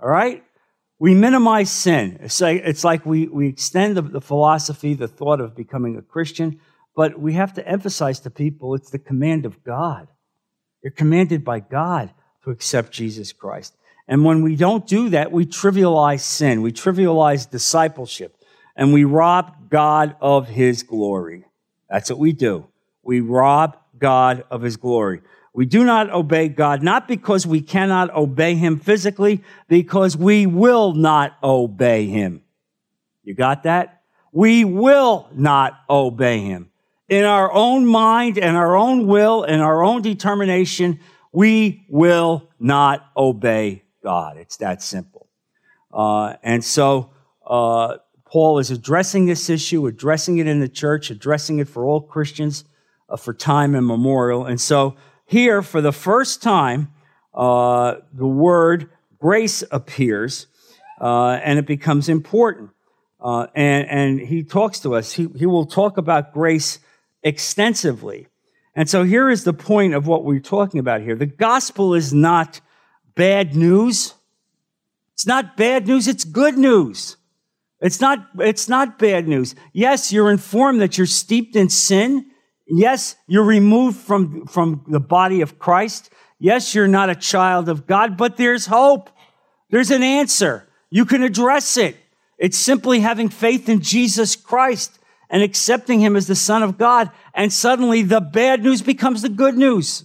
All 0.00 0.08
right? 0.08 0.44
We 0.98 1.14
minimize 1.14 1.70
sin. 1.70 2.18
It's 2.22 2.40
like, 2.40 2.62
it's 2.64 2.84
like 2.84 3.06
we, 3.06 3.28
we 3.28 3.48
extend 3.48 3.96
the, 3.96 4.02
the 4.02 4.20
philosophy, 4.20 4.94
the 4.94 5.08
thought 5.08 5.40
of 5.40 5.54
becoming 5.54 5.96
a 5.96 6.02
Christian, 6.02 6.60
but 6.96 7.20
we 7.20 7.34
have 7.34 7.52
to 7.54 7.66
emphasize 7.66 8.20
to 8.20 8.30
people 8.30 8.74
it's 8.74 8.90
the 8.90 8.98
command 8.98 9.46
of 9.46 9.62
God. 9.62 10.08
You're 10.82 10.90
commanded 10.90 11.44
by 11.44 11.60
God 11.60 12.12
to 12.44 12.50
accept 12.50 12.92
Jesus 12.92 13.32
Christ. 13.32 13.76
And 14.08 14.24
when 14.24 14.42
we 14.42 14.56
don't 14.56 14.86
do 14.86 15.10
that, 15.10 15.30
we 15.30 15.46
trivialize 15.46 16.20
sin, 16.20 16.62
we 16.62 16.72
trivialize 16.72 17.48
discipleship, 17.48 18.36
and 18.74 18.92
we 18.92 19.04
rob 19.04 19.68
God 19.68 20.16
of 20.20 20.48
his 20.48 20.82
glory. 20.82 21.44
That's 21.90 22.10
what 22.10 22.18
we 22.18 22.32
do. 22.32 22.66
We 23.02 23.20
rob 23.20 23.76
God 23.98 24.44
of 24.50 24.62
his 24.62 24.76
glory. 24.76 25.20
We 25.58 25.66
do 25.66 25.82
not 25.82 26.08
obey 26.10 26.46
God, 26.46 26.84
not 26.84 27.08
because 27.08 27.44
we 27.44 27.60
cannot 27.60 28.14
obey 28.14 28.54
him 28.54 28.78
physically, 28.78 29.42
because 29.66 30.16
we 30.16 30.46
will 30.46 30.94
not 30.94 31.36
obey 31.42 32.06
him. 32.06 32.44
You 33.24 33.34
got 33.34 33.64
that? 33.64 34.02
We 34.30 34.64
will 34.64 35.28
not 35.34 35.80
obey 35.90 36.42
him. 36.42 36.70
In 37.08 37.24
our 37.24 37.52
own 37.52 37.86
mind 37.86 38.38
and 38.38 38.56
our 38.56 38.76
own 38.76 39.08
will 39.08 39.42
and 39.42 39.60
our 39.60 39.82
own 39.82 40.00
determination, 40.00 41.00
we 41.32 41.84
will 41.88 42.48
not 42.60 43.10
obey 43.16 43.82
God. 44.00 44.36
It's 44.36 44.58
that 44.58 44.80
simple. 44.80 45.26
Uh, 45.92 46.34
and 46.44 46.64
so 46.64 47.10
uh, 47.44 47.96
Paul 48.26 48.60
is 48.60 48.70
addressing 48.70 49.26
this 49.26 49.50
issue, 49.50 49.88
addressing 49.88 50.38
it 50.38 50.46
in 50.46 50.60
the 50.60 50.68
church, 50.68 51.10
addressing 51.10 51.58
it 51.58 51.66
for 51.66 51.84
all 51.84 52.00
Christians 52.00 52.62
uh, 53.08 53.16
for 53.16 53.34
time 53.34 53.74
immemorial. 53.74 54.46
And 54.46 54.60
so 54.60 54.94
here, 55.28 55.60
for 55.60 55.82
the 55.82 55.92
first 55.92 56.42
time, 56.42 56.90
uh, 57.34 57.96
the 58.14 58.26
word 58.26 58.88
grace 59.18 59.62
appears 59.70 60.46
uh, 61.00 61.38
and 61.44 61.58
it 61.58 61.66
becomes 61.66 62.08
important. 62.08 62.70
Uh, 63.20 63.46
and, 63.54 63.88
and 63.88 64.20
he 64.20 64.42
talks 64.42 64.80
to 64.80 64.94
us. 64.94 65.12
He, 65.12 65.28
he 65.36 65.44
will 65.44 65.66
talk 65.66 65.98
about 65.98 66.32
grace 66.32 66.78
extensively. 67.22 68.28
And 68.74 68.88
so 68.88 69.04
here 69.04 69.28
is 69.28 69.44
the 69.44 69.52
point 69.52 69.92
of 69.92 70.06
what 70.06 70.24
we're 70.24 70.40
talking 70.40 70.80
about 70.80 71.02
here. 71.02 71.14
The 71.14 71.26
gospel 71.26 71.92
is 71.92 72.14
not 72.14 72.62
bad 73.14 73.54
news. 73.54 74.14
It's 75.12 75.26
not 75.26 75.58
bad 75.58 75.86
news, 75.86 76.08
it's 76.08 76.24
good 76.24 76.56
news. 76.56 77.18
It's 77.82 78.00
not, 78.00 78.28
it's 78.38 78.66
not 78.66 78.98
bad 78.98 79.28
news. 79.28 79.54
Yes, 79.74 80.10
you're 80.10 80.30
informed 80.30 80.80
that 80.80 80.96
you're 80.96 81.06
steeped 81.06 81.54
in 81.54 81.68
sin. 81.68 82.30
Yes, 82.68 83.16
you're 83.26 83.44
removed 83.44 83.98
from, 83.98 84.46
from 84.46 84.84
the 84.86 85.00
body 85.00 85.40
of 85.40 85.58
Christ. 85.58 86.10
Yes, 86.38 86.74
you're 86.74 86.86
not 86.86 87.10
a 87.10 87.14
child 87.14 87.68
of 87.68 87.86
God, 87.86 88.16
but 88.16 88.36
there's 88.36 88.66
hope. 88.66 89.10
There's 89.70 89.90
an 89.90 90.02
answer. 90.02 90.68
You 90.90 91.04
can 91.04 91.22
address 91.22 91.76
it. 91.76 91.96
It's 92.38 92.56
simply 92.56 93.00
having 93.00 93.28
faith 93.28 93.68
in 93.68 93.80
Jesus 93.80 94.36
Christ 94.36 94.98
and 95.30 95.42
accepting 95.42 96.00
him 96.00 96.14
as 96.14 96.26
the 96.26 96.34
son 96.34 96.62
of 96.62 96.78
God. 96.78 97.10
And 97.34 97.52
suddenly 97.52 98.02
the 98.02 98.20
bad 98.20 98.62
news 98.62 98.82
becomes 98.82 99.22
the 99.22 99.28
good 99.28 99.56
news. 99.56 100.04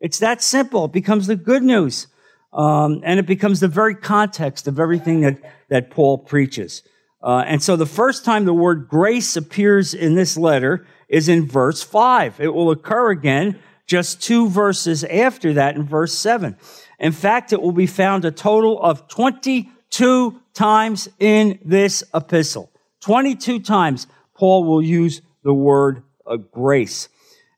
It's 0.00 0.18
that 0.20 0.42
simple. 0.42 0.86
It 0.86 0.92
becomes 0.92 1.26
the 1.26 1.36
good 1.36 1.62
news. 1.62 2.06
Um, 2.52 3.02
and 3.04 3.20
it 3.20 3.26
becomes 3.26 3.60
the 3.60 3.68
very 3.68 3.94
context 3.94 4.66
of 4.66 4.80
everything 4.80 5.20
that, 5.20 5.38
that 5.68 5.90
Paul 5.90 6.18
preaches. 6.18 6.82
Uh, 7.22 7.44
and 7.46 7.62
so 7.62 7.76
the 7.76 7.86
first 7.86 8.24
time 8.24 8.44
the 8.44 8.54
word 8.54 8.88
grace 8.88 9.36
appears 9.36 9.92
in 9.92 10.14
this 10.14 10.36
letter 10.36 10.86
is 11.08 11.28
in 11.28 11.46
verse 11.46 11.82
5. 11.82 12.40
It 12.40 12.52
will 12.54 12.70
occur 12.70 13.10
again 13.10 13.58
just 13.86 14.22
two 14.22 14.48
verses 14.48 15.04
after 15.04 15.52
that 15.54 15.76
in 15.76 15.84
verse 15.84 16.12
7. 16.12 16.56
In 16.98 17.12
fact, 17.12 17.52
it 17.52 17.62
will 17.62 17.72
be 17.72 17.86
found 17.86 18.24
a 18.24 18.30
total 18.30 18.82
of 18.82 19.06
22 19.08 20.40
times 20.54 21.08
in 21.20 21.58
this 21.64 22.02
epistle. 22.14 22.70
22 23.00 23.60
times 23.60 24.06
Paul 24.34 24.64
will 24.64 24.82
use 24.82 25.22
the 25.42 25.54
word 25.54 26.02
uh, 26.26 26.36
grace. 26.36 27.08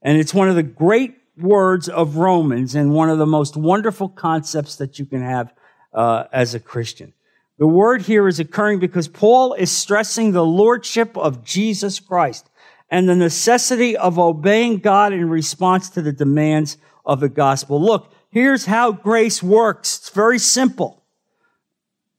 And 0.03 0.19
it's 0.19 0.35
one 0.35 0.49
of 0.49 0.57
the 0.57 0.63
great 0.63 1.17
words 1.39 1.89
of 1.89 2.17
Romans 2.17 2.75
and 2.75 2.93
one 2.93 3.09
of 3.09 3.19
the 3.19 3.27
most 3.27 3.57
wonderful 3.57 4.09
concepts 4.09 4.77
that 4.77 4.99
you 4.99 5.07
can 5.07 5.23
have 5.23 5.53
uh, 5.95 6.25
as 6.33 6.55
a 6.55 6.61
Christian. 6.61 7.13
The 7.59 7.67
word 7.67 8.03
here 8.03 8.29
is 8.29 8.39
occurring 8.39 8.79
because 8.79 9.09
Paul 9.09 9.55
is 9.55 9.71
stressing 9.71 10.33
the 10.33 10.45
lordship 10.45 11.17
of 11.17 11.45
Jesus 11.45 11.99
Christ 11.99 12.49
and 12.91 13.09
the 13.09 13.17
necessity 13.17 13.97
of 13.97 14.19
obeying 14.19 14.79
God 14.79 15.13
in 15.13 15.29
response 15.29 15.91
to 15.91 16.03
the 16.03 16.13
demands 16.13 16.79
of 17.05 17.21
the 17.21 17.29
gospel. 17.29 17.81
Look, 17.81 18.13
here's 18.31 18.67
how 18.67 18.93
grace 18.93 19.43
works. 19.43 19.99
It's 19.99 20.11
very 20.11 20.39
simple. 20.39 21.03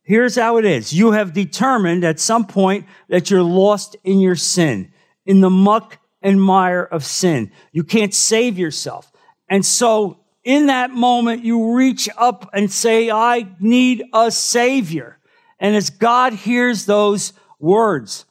Here's 0.04 0.36
how 0.36 0.58
it 0.58 0.66
is. 0.66 0.92
You 0.92 1.12
have 1.12 1.34
determined 1.34 2.04
at 2.04 2.20
some 2.20 2.48
point 2.48 2.86
that 3.10 3.30
you're 3.30 3.44
lost 3.44 3.96
in 4.04 4.20
your 4.20 4.36
sin, 4.36 4.92
in 5.26 5.42
the 5.42 5.52
muck 5.52 6.00
and 6.22 6.42
mire 6.42 6.84
of 6.84 7.06
sin. 7.06 7.52
You 7.72 7.84
can't 7.84 8.14
save 8.14 8.58
yourself. 8.58 9.12
And 9.48 9.66
so 9.66 10.20
in 10.44 10.68
that 10.68 10.92
moment, 10.92 11.44
you 11.44 11.76
reach 11.76 12.10
up 12.18 12.50
and 12.54 12.72
say, 12.72 13.12
I 13.12 13.56
need 13.60 14.04
a 14.14 14.32
savior. 14.32 15.20
And 15.60 15.76
as 15.76 15.90
God 15.90 16.34
hears 16.34 16.86
those 16.86 17.34
words, 17.60 18.26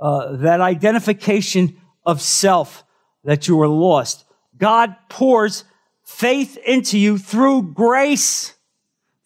uh, 0.00 0.36
that 0.36 0.60
identification 0.60 1.77
of 2.08 2.22
self 2.22 2.84
that 3.22 3.46
you 3.46 3.60
are 3.60 3.68
lost, 3.68 4.24
God 4.56 4.96
pours 5.10 5.64
faith 6.02 6.56
into 6.56 6.98
you 6.98 7.18
through 7.18 7.74
grace, 7.74 8.54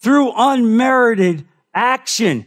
through 0.00 0.32
unmerited 0.36 1.46
action, 1.72 2.44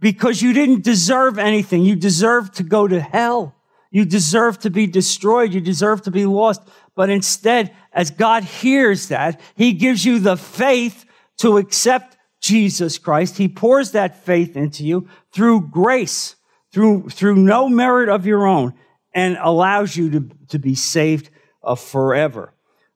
because 0.00 0.42
you 0.42 0.52
didn't 0.52 0.82
deserve 0.82 1.38
anything. 1.38 1.82
You 1.82 1.94
deserve 1.94 2.50
to 2.54 2.64
go 2.64 2.88
to 2.88 3.00
hell. 3.00 3.54
You 3.92 4.04
deserve 4.04 4.58
to 4.58 4.70
be 4.70 4.88
destroyed. 4.88 5.54
You 5.54 5.60
deserve 5.60 6.02
to 6.02 6.10
be 6.10 6.26
lost. 6.26 6.62
But 6.96 7.08
instead, 7.08 7.72
as 7.92 8.10
God 8.10 8.42
hears 8.42 9.08
that, 9.08 9.40
He 9.54 9.72
gives 9.72 10.04
you 10.04 10.18
the 10.18 10.36
faith 10.36 11.04
to 11.38 11.58
accept 11.58 12.16
Jesus 12.40 12.98
Christ. 12.98 13.38
He 13.38 13.48
pours 13.48 13.92
that 13.92 14.24
faith 14.24 14.56
into 14.56 14.84
you 14.84 15.08
through 15.32 15.68
grace, 15.68 16.34
through, 16.72 17.08
through 17.08 17.36
no 17.36 17.68
merit 17.68 18.08
of 18.08 18.26
your 18.26 18.46
own, 18.46 18.74
and 19.16 19.38
allows 19.40 19.96
you 19.96 20.10
to, 20.10 20.28
to 20.48 20.58
be 20.58 20.74
saved 20.74 21.30
uh, 21.64 21.74
forever. 21.74 22.52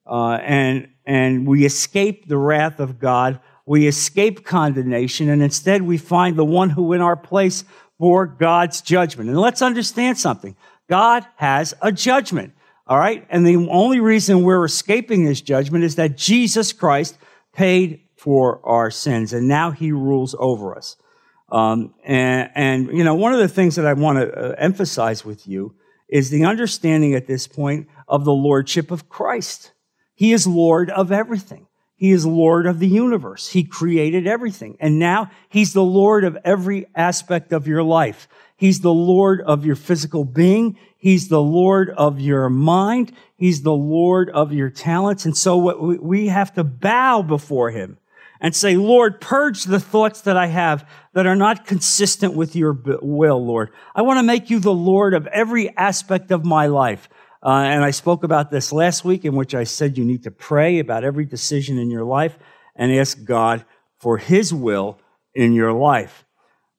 Uh, 0.07 0.33
and, 0.35 0.89
and 1.07 1.49
we 1.49 1.65
escape 1.65 2.29
the 2.29 2.37
wrath 2.37 2.79
of 2.79 3.01
God. 3.01 3.41
We 3.65 3.87
escape 3.87 4.45
condemnation, 4.45 5.31
and 5.31 5.43
instead 5.43 5.81
we 5.81 5.97
find 5.97 6.37
the 6.37 6.45
one 6.45 6.71
who 6.71 6.93
in 6.93 7.01
our 7.01 7.17
place 7.17 7.65
bore 7.99 8.27
God's 8.27 8.83
judgment. 8.83 9.31
And 9.31 9.41
let's 9.41 9.63
understand 9.63 10.19
something. 10.19 10.57
God 10.91 11.27
has 11.37 11.73
a 11.81 11.91
judgment. 11.91 12.53
All 12.87 12.99
right. 12.99 13.27
And 13.31 13.47
the 13.47 13.69
only 13.71 14.01
reason 14.01 14.43
we're 14.43 14.65
escaping 14.65 15.25
this 15.25 15.41
judgment 15.41 15.85
is 15.85 15.95
that 15.95 16.19
Jesus 16.19 16.73
Christ 16.73 17.17
paid 17.55 18.03
for 18.17 18.61
our 18.65 18.91
sins 18.91 19.33
and 19.33 19.49
now 19.49 19.71
he 19.71 19.93
rules 19.93 20.35
over 20.39 20.77
us. 20.77 20.97
Um, 21.51 21.95
and, 22.05 22.51
and, 22.55 22.87
you 22.89 23.05
know, 23.05 23.15
one 23.15 23.33
of 23.33 23.39
the 23.39 23.49
things 23.49 23.77
that 23.77 23.87
I 23.87 23.93
want 23.93 24.19
to 24.19 24.33
uh, 24.33 24.55
emphasize 24.59 25.25
with 25.25 25.47
you 25.49 25.75
is 26.11 26.31
the 26.31 26.45
understanding 26.45 27.15
at 27.15 27.27
this 27.27 27.47
point 27.47 27.89
of 28.07 28.25
the 28.25 28.33
lordship 28.33 28.91
of 28.91 29.09
Christ. 29.09 29.73
He 30.15 30.33
is 30.33 30.47
Lord 30.47 30.91
of 30.91 31.11
everything. 31.11 31.67
He 31.97 32.11
is 32.11 32.27
Lord 32.27 32.67
of 32.67 32.79
the 32.79 32.89
universe. 32.89 33.49
He 33.49 33.63
created 33.63 34.27
everything. 34.27 34.77
And 34.81 34.99
now 34.99 35.31
he's 35.49 35.73
the 35.73 35.85
Lord 35.85 36.25
of 36.25 36.37
every 36.45 36.87
aspect 36.95 37.53
of 37.53 37.67
your 37.67 37.83
life. 37.83 38.27
He's 38.57 38.81
the 38.81 38.93
Lord 38.93 39.41
of 39.43 39.65
your 39.65 39.77
physical 39.77 40.25
being. 40.25 40.77
He's 40.97 41.29
the 41.29 41.43
Lord 41.43 41.91
of 41.91 42.19
your 42.19 42.51
mind. 42.51 43.13
He's 43.37 43.63
the 43.63 43.73
Lord 43.73 44.31
of 44.31 44.53
your 44.53 44.69
talents. 44.69 45.25
And 45.25 45.37
so 45.37 45.57
what 45.57 46.03
we 46.03 46.27
have 46.27 46.53
to 46.55 46.65
bow 46.65 47.23
before 47.23 47.71
him 47.71 47.99
and 48.41 48.55
say, 48.55 48.77
Lord, 48.77 49.21
purge 49.21 49.65
the 49.65 49.81
thoughts 49.81 50.23
that 50.23 50.37
I 50.37 50.47
have 50.47 50.89
that 51.13 51.27
are 51.27 51.37
not 51.37 51.67
consistent 51.67 52.35
with 52.35 52.57
your 52.57 52.73
will, 53.03 53.45
Lord. 53.45 53.71
I 53.95 54.03
want 54.03 54.19
to 54.19 54.23
make 54.23 54.51
you 54.51 54.61
the 54.61 54.73
Lord 54.73 55.15
of 55.15 55.27
every 55.29 55.77
aspect 55.77 56.31
of 56.31 56.45
my 56.45 56.67
life. 56.67 57.09
Uh, 57.43 57.51
and 57.51 57.85
I 57.85 57.91
spoke 57.91 58.25
about 58.25 58.51
this 58.51 58.73
last 58.73 59.05
week, 59.05 59.25
in 59.25 59.35
which 59.35 59.55
I 59.55 59.65
said 59.65 59.99
you 59.99 60.05
need 60.05 60.25
to 60.25 60.31
pray 60.31 60.79
about 60.79 61.05
every 61.05 61.25
decision 61.25 61.79
in 61.79 61.91
your 61.91 62.05
life 62.05 62.39
and 62.77 62.93
ask 62.93 63.23
God 63.25 63.65
for 63.99 64.19
His 64.19 64.53
will 64.53 64.99
in 65.35 65.53
your 65.53 65.73
life. 65.73 66.25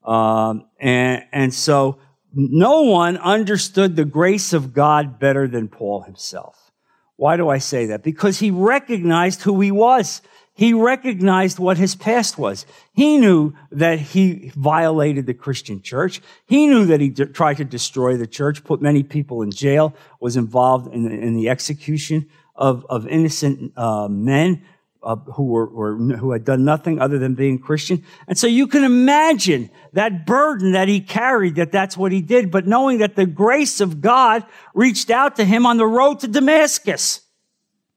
Um, 0.06 0.66
and, 0.80 1.24
and 1.32 1.54
so 1.54 2.00
no 2.34 2.84
one 2.84 3.18
understood 3.18 3.96
the 3.96 4.06
grace 4.06 4.54
of 4.54 4.74
God 4.74 5.20
better 5.20 5.48
than 5.48 5.68
Paul 5.68 6.02
himself. 6.02 6.72
Why 7.18 7.38
do 7.38 7.50
I 7.50 7.60
say 7.60 7.88
that? 7.88 8.04
Because 8.04 8.40
he 8.40 8.52
recognized 8.52 9.44
who 9.44 9.60
he 9.62 9.72
was. 9.72 10.22
He 10.62 10.74
recognized 10.76 11.58
what 11.58 11.80
his 11.80 11.96
past 11.96 12.38
was. 12.38 12.68
He 12.94 13.18
knew 13.18 13.54
that 13.72 13.98
he 13.98 14.52
violated 14.56 15.26
the 15.26 15.34
Christian 15.34 15.82
church. 15.82 16.22
He 16.46 16.68
knew 16.68 16.86
that 16.86 17.02
he 17.02 17.10
tried 17.10 17.58
to 17.58 17.66
destroy 17.66 18.16
the 18.16 18.28
church, 18.28 18.64
put 18.64 18.80
many 18.80 19.02
people 19.02 19.42
in 19.42 19.50
jail, 19.50 19.96
was 20.20 20.38
involved 20.38 20.94
in 20.94 21.02
the, 21.02 21.10
in 21.10 21.34
the 21.34 21.50
execution 21.50 22.30
of, 22.56 22.86
of 22.92 23.08
innocent 23.08 23.76
uh, 23.76 24.08
men 24.08 24.62
uh, 25.02 25.16
who 25.34 25.46
were, 25.46 25.66
were, 25.66 25.98
who 25.98 26.32
had 26.32 26.46
done 26.46 26.64
nothing 26.64 27.02
other 27.02 27.18
than 27.18 27.34
being 27.34 27.58
Christian. 27.58 28.06
And 28.28 28.38
so 28.38 28.46
you 28.46 28.68
can 28.68 28.84
imagine 28.84 29.72
that 29.94 30.28
burden 30.28 30.74
that 30.74 30.88
he 30.88 31.02
carried, 31.02 31.56
that 31.56 31.72
that's 31.72 31.98
what 31.98 32.12
he 32.12 32.22
did, 32.22 32.52
but 32.52 32.68
knowing 32.68 33.00
that 33.00 33.16
the 33.16 33.26
grace 33.26 33.82
of 33.82 34.00
God 34.00 34.46
reached 34.76 35.10
out 35.10 35.38
to 35.38 35.44
him 35.44 35.66
on 35.66 35.78
the 35.78 35.88
road 35.88 36.20
to 36.20 36.28
Damascus. 36.28 37.22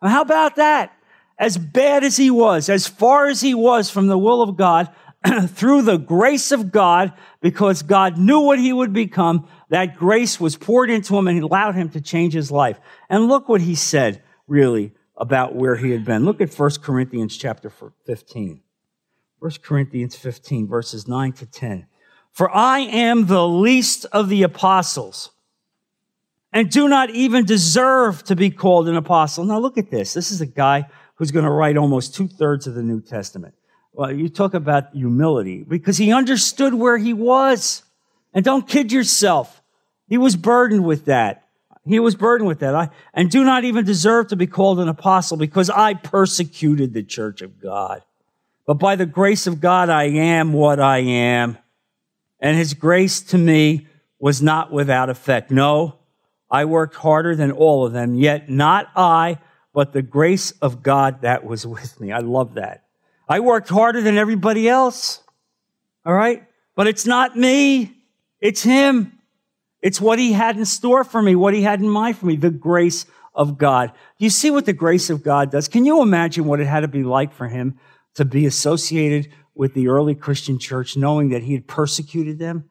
how 0.01 0.23
about 0.23 0.57
that? 0.57 0.94
As 1.39 1.59
bad 1.59 2.05
as 2.05 2.17
he 2.17 2.31
was, 2.31 2.69
as 2.69 2.87
far 2.87 3.27
as 3.27 3.41
he 3.41 3.55
was 3.55 3.91
from 3.91 4.07
the 4.07 4.19
will 4.19 4.43
of 4.43 4.57
God, 4.57 4.89
through 5.49 5.83
the 5.83 5.97
grace 5.97 6.53
of 6.53 6.71
God, 6.71 7.13
because 7.41 7.83
God 7.83 8.19
knew 8.19 8.41
what 8.41 8.59
he 8.59 8.73
would 8.73 8.93
become, 8.93 9.49
that 9.71 9.97
grace 9.97 10.39
was 10.39 10.57
poured 10.57 10.91
into 10.91 11.17
him 11.17 11.27
and 11.27 11.43
allowed 11.43 11.75
him 11.75 11.89
to 11.91 12.01
change 12.01 12.35
his 12.35 12.51
life. 12.51 12.79
And 13.09 13.27
look 13.29 13.49
what 13.49 13.63
he 13.63 13.75
said, 13.75 14.23
really, 14.47 14.93
about 15.17 15.55
where 15.55 15.77
he 15.77 15.91
had 15.91 16.05
been. 16.05 16.25
Look 16.25 16.41
at 16.41 16.55
1 16.55 16.71
Corinthians 16.83 17.37
chapter 17.37 17.71
15. 18.05 18.61
1 19.39 19.53
Corinthians 19.63 20.17
15, 20.17 20.69
verses 20.69 21.09
9 21.09 21.33
to 21.33 21.47
10. 21.47 21.87
For 22.31 22.55
I 22.55 22.81
am 22.81 23.27
the 23.27 23.47
least 23.47 24.07
of 24.13 24.29
the 24.29 24.43
apostles 24.43 25.31
and 26.55 26.71
do 26.71 26.89
not 26.89 27.11
even 27.11 27.45
deserve 27.45 28.23
to 28.25 28.37
be 28.37 28.49
called 28.49 28.89
an 28.89 28.97
apostle. 28.97 29.45
Now 29.45 29.59
look 29.59 29.77
at 29.77 29.91
this. 29.91 30.15
This 30.15 30.31
is 30.31 30.41
a 30.41 30.47
guy 30.47 30.87
who's 31.15 31.31
going 31.31 31.45
to 31.45 31.51
write 31.51 31.77
almost 31.77 32.15
two 32.15 32.29
thirds 32.29 32.67
of 32.67 32.75
the 32.75 32.83
New 32.83 33.01
Testament. 33.01 33.55
Well, 33.93 34.13
you 34.13 34.29
talk 34.29 34.55
about 34.55 34.93
humility 34.93 35.63
because 35.63 35.97
he 35.97 36.13
understood 36.13 36.75
where 36.75 36.99
he 36.99 37.13
was. 37.13 37.83
And 38.33 38.45
don't 38.45 38.67
kid 38.67 38.91
yourself. 38.91 39.63
He 40.09 40.19
was 40.19 40.35
burdened 40.35 40.85
with 40.85 41.05
that. 41.05 41.45
He 41.87 42.01
was 42.01 42.17
burdened 42.17 42.49
with 42.49 42.61
that. 42.61 42.75
I, 42.75 42.91
and 43.13 43.31
do 43.31 43.45
not 43.45 43.65
even 43.65 43.85
deserve 43.85 44.29
to 44.29 44.37
be 44.37 44.47
called 44.47 44.81
an 44.81 44.89
apostle 44.89 45.37
because 45.37 45.71
I 45.71 45.95
persecuted 45.95 46.93
the 46.93 47.03
church 47.03 47.43
of 47.43 47.61
God. 47.61 48.03
But 48.67 48.75
by 48.75 48.97
the 48.97 49.07
grace 49.07 49.47
of 49.47 49.61
God, 49.61 49.91
I 49.91 50.05
am 50.05 50.53
what 50.53 50.81
I 50.81 50.99
am. 50.99 51.59
And 52.41 52.57
his 52.57 52.75
grace 52.75 53.21
to 53.23 53.39
me 53.39 53.87
was 54.19 54.43
not 54.43 54.73
without 54.73 55.11
effect. 55.11 55.51
No, 55.51 55.99
I 56.51 56.65
worked 56.65 56.97
harder 56.97 57.37
than 57.37 57.53
all 57.53 57.87
of 57.87 57.93
them, 57.93 58.15
yet 58.15 58.49
not 58.49 58.89
I, 58.97 59.39
but 59.75 59.93
the 59.93 60.03
grace 60.03 60.53
of 60.63 60.83
God 60.83 61.23
that 61.23 61.45
was 61.45 61.67
with 61.67 62.01
me. 62.01 62.13
I 62.13 62.21
love 62.21 62.55
that. 62.55 62.85
I 63.29 63.41
worked 63.41 63.69
harder 63.69 64.01
than 64.01 64.17
everybody 64.17 64.69
else. 64.69 65.23
All 66.07 66.15
right? 66.15 66.45
But 66.77 66.87
it's 66.87 67.05
not 67.05 67.37
me. 67.37 67.93
It's 68.41 68.63
him. 68.63 69.19
It's 69.83 70.01
what 70.01 70.19
he 70.19 70.33
had 70.33 70.57
in 70.57 70.65
store 70.65 71.05
for 71.05 71.21
me, 71.21 71.35
what 71.35 71.53
he 71.53 71.63
had 71.63 71.81
in 71.81 71.89
mind 71.89 72.17
for 72.17 72.27
me, 72.27 72.37
the 72.37 72.51
grace 72.51 73.05
of 73.35 73.59
God. 73.59 73.93
You 74.19 74.31
see 74.31 74.51
what 74.51 74.65
the 74.65 74.73
grace 74.73 75.11
of 75.11 75.23
God 75.23 75.51
does? 75.51 75.69
Can 75.69 75.85
you 75.85 76.01
imagine 76.01 76.45
what 76.45 76.61
it 76.61 76.67
had 76.67 76.81
to 76.81 76.89
be 76.89 77.03
like 77.03 77.33
for 77.33 77.49
him 77.49 77.79
to 78.15 78.25
be 78.25 78.47
associated 78.47 79.33
with 79.55 79.75
the 79.75 79.89
early 79.89 80.15
Christian 80.15 80.59
church, 80.59 80.97
knowing 80.97 81.31
that 81.31 81.43
he 81.43 81.53
had 81.53 81.67
persecuted 81.67 82.39
them? 82.39 82.71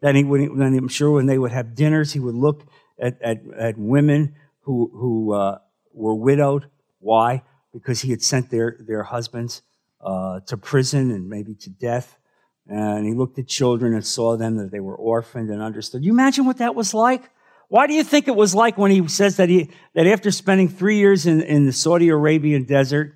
That 0.00 0.14
he 0.14 0.24
would, 0.24 0.40
then 0.56 0.74
I'm 0.74 0.88
sure 0.88 1.10
when 1.10 1.26
they 1.26 1.38
would 1.38 1.52
have 1.52 1.74
dinners, 1.74 2.12
he 2.12 2.20
would 2.20 2.34
look 2.34 2.66
at, 2.98 3.20
at, 3.20 3.42
at 3.56 3.78
women 3.78 4.36
who, 4.60 4.90
who 4.94 5.32
uh, 5.32 5.58
were 5.94 6.14
widowed. 6.14 6.68
Why? 6.98 7.42
Because 7.72 8.00
he 8.00 8.10
had 8.10 8.22
sent 8.22 8.50
their, 8.50 8.76
their 8.80 9.04
husbands 9.04 9.62
uh, 10.00 10.40
to 10.46 10.56
prison 10.56 11.10
and 11.10 11.28
maybe 11.28 11.54
to 11.54 11.70
death 11.70 12.18
and 12.66 13.06
he 13.06 13.12
looked 13.12 13.38
at 13.38 13.46
children 13.46 13.94
and 13.94 14.04
saw 14.04 14.36
them 14.36 14.56
that 14.56 14.70
they 14.70 14.80
were 14.80 14.96
orphaned 14.96 15.50
and 15.50 15.60
understood. 15.60 16.04
You 16.04 16.12
imagine 16.12 16.46
what 16.46 16.58
that 16.58 16.74
was 16.74 16.94
like? 16.94 17.30
Why 17.68 17.86
do 17.86 17.94
you 17.94 18.04
think 18.04 18.28
it 18.28 18.36
was 18.36 18.54
like 18.54 18.78
when 18.78 18.90
he 18.90 19.06
says 19.08 19.36
that 19.36 19.48
he 19.48 19.70
that 19.94 20.06
after 20.06 20.30
spending 20.30 20.68
three 20.68 20.98
years 20.98 21.26
in, 21.26 21.42
in 21.42 21.66
the 21.66 21.72
Saudi 21.72 22.08
Arabian 22.08 22.64
desert 22.64 23.14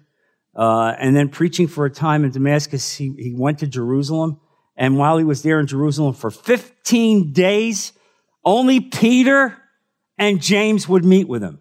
uh, 0.55 0.95
and 0.99 1.15
then 1.15 1.29
preaching 1.29 1.69
for 1.69 1.87
a 1.87 1.91
time 1.91 2.25
in 2.25 2.31
Damascus, 2.31 2.97
he, 2.97 3.15
he 3.17 3.35
went 3.37 3.61
to 3.61 3.67
Jerusalem, 3.67 4.41
and 4.77 4.99
while 4.99 5.19
he 5.19 5.25
was 5.25 5.43
there 5.43 5.61
in 5.61 5.67
Jerusalem 5.67 6.15
for 6.15 6.31
15 6.31 7.33
days, 7.33 7.93
only 8.45 8.81
Peter 8.81 9.57
and 10.17 10.43
James 10.43 10.89
would 10.89 11.05
meet 11.05 11.29
with 11.29 11.43
him. 11.43 11.61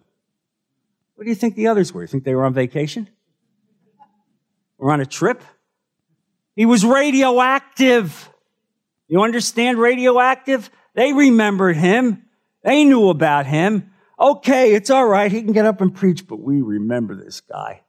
What 1.18 1.24
do 1.24 1.30
you 1.30 1.34
think 1.34 1.56
the 1.56 1.66
others 1.66 1.92
were? 1.92 2.02
You 2.02 2.06
think 2.06 2.22
they 2.22 2.36
were 2.36 2.44
on 2.44 2.54
vacation? 2.54 3.08
Or 4.78 4.92
on 4.92 5.00
a 5.00 5.04
trip? 5.04 5.42
He 6.54 6.64
was 6.64 6.84
radioactive. 6.84 8.30
You 9.08 9.22
understand 9.22 9.78
radioactive? 9.78 10.70
They 10.94 11.12
remembered 11.12 11.76
him. 11.76 12.22
They 12.62 12.84
knew 12.84 13.08
about 13.08 13.46
him. 13.46 13.90
Okay, 14.16 14.74
it's 14.74 14.90
all 14.90 15.08
right. 15.08 15.32
He 15.32 15.42
can 15.42 15.52
get 15.52 15.66
up 15.66 15.80
and 15.80 15.92
preach, 15.92 16.24
but 16.24 16.38
we 16.38 16.62
remember 16.62 17.16
this 17.16 17.40
guy. 17.40 17.80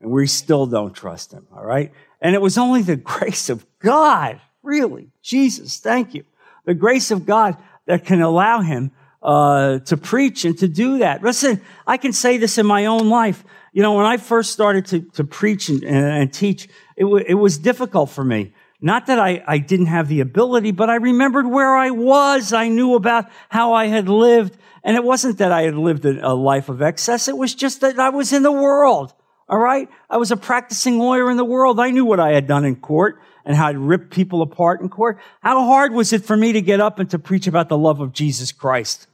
And 0.00 0.10
we 0.10 0.26
still 0.26 0.66
don't 0.66 0.94
trust 0.94 1.32
him, 1.32 1.46
all 1.54 1.64
right? 1.64 1.92
And 2.20 2.34
it 2.34 2.42
was 2.42 2.58
only 2.58 2.82
the 2.82 2.96
grace 3.20 3.50
of 3.50 3.64
God, 3.78 4.40
really. 4.64 5.12
Jesus, 5.22 5.78
thank 5.78 6.12
you. 6.12 6.24
The 6.64 6.74
grace 6.74 7.12
of 7.12 7.24
God 7.24 7.56
that 7.86 8.04
can 8.04 8.20
allow 8.20 8.62
him 8.62 8.90
uh, 9.22 9.78
to 9.80 9.96
preach 9.96 10.44
and 10.44 10.58
to 10.58 10.68
do 10.68 10.98
that. 10.98 11.22
Listen, 11.22 11.60
I 11.86 11.96
can 11.96 12.12
say 12.12 12.38
this 12.38 12.58
in 12.58 12.66
my 12.66 12.86
own 12.86 13.08
life. 13.08 13.44
You 13.72 13.82
know, 13.82 13.94
when 13.94 14.06
I 14.06 14.16
first 14.16 14.52
started 14.52 14.86
to, 14.86 15.00
to 15.12 15.24
preach 15.24 15.68
and, 15.68 15.82
and 15.84 16.32
teach, 16.32 16.68
it, 16.96 17.04
w- 17.04 17.24
it 17.26 17.34
was 17.34 17.58
difficult 17.58 18.10
for 18.10 18.24
me. 18.24 18.52
Not 18.80 19.06
that 19.06 19.20
I, 19.20 19.42
I 19.46 19.58
didn't 19.58 19.86
have 19.86 20.08
the 20.08 20.20
ability, 20.20 20.72
but 20.72 20.90
I 20.90 20.96
remembered 20.96 21.46
where 21.46 21.76
I 21.76 21.90
was. 21.90 22.52
I 22.52 22.68
knew 22.68 22.94
about 22.96 23.26
how 23.48 23.72
I 23.72 23.86
had 23.86 24.08
lived. 24.08 24.58
And 24.82 24.96
it 24.96 25.04
wasn't 25.04 25.38
that 25.38 25.52
I 25.52 25.62
had 25.62 25.76
lived 25.76 26.04
a, 26.04 26.28
a 26.28 26.34
life 26.34 26.68
of 26.68 26.82
excess. 26.82 27.28
It 27.28 27.36
was 27.36 27.54
just 27.54 27.80
that 27.82 27.98
I 28.00 28.08
was 28.10 28.32
in 28.32 28.42
the 28.42 28.52
world. 28.52 29.14
All 29.48 29.58
right. 29.58 29.88
I 30.10 30.16
was 30.16 30.32
a 30.32 30.36
practicing 30.36 30.98
lawyer 30.98 31.30
in 31.30 31.36
the 31.36 31.44
world. 31.44 31.78
I 31.78 31.90
knew 31.90 32.04
what 32.04 32.18
I 32.18 32.32
had 32.32 32.48
done 32.48 32.64
in 32.64 32.74
court 32.74 33.20
and 33.44 33.56
how 33.56 33.68
I'd 33.68 33.78
ripped 33.78 34.10
people 34.10 34.42
apart 34.42 34.80
in 34.80 34.88
court. 34.88 35.18
How 35.40 35.64
hard 35.64 35.92
was 35.92 36.12
it 36.12 36.24
for 36.24 36.36
me 36.36 36.52
to 36.52 36.60
get 36.60 36.80
up 36.80 36.98
and 36.98 37.08
to 37.10 37.18
preach 37.18 37.46
about 37.46 37.68
the 37.68 37.78
love 37.78 38.00
of 38.00 38.12
Jesus 38.12 38.50
Christ? 38.50 39.06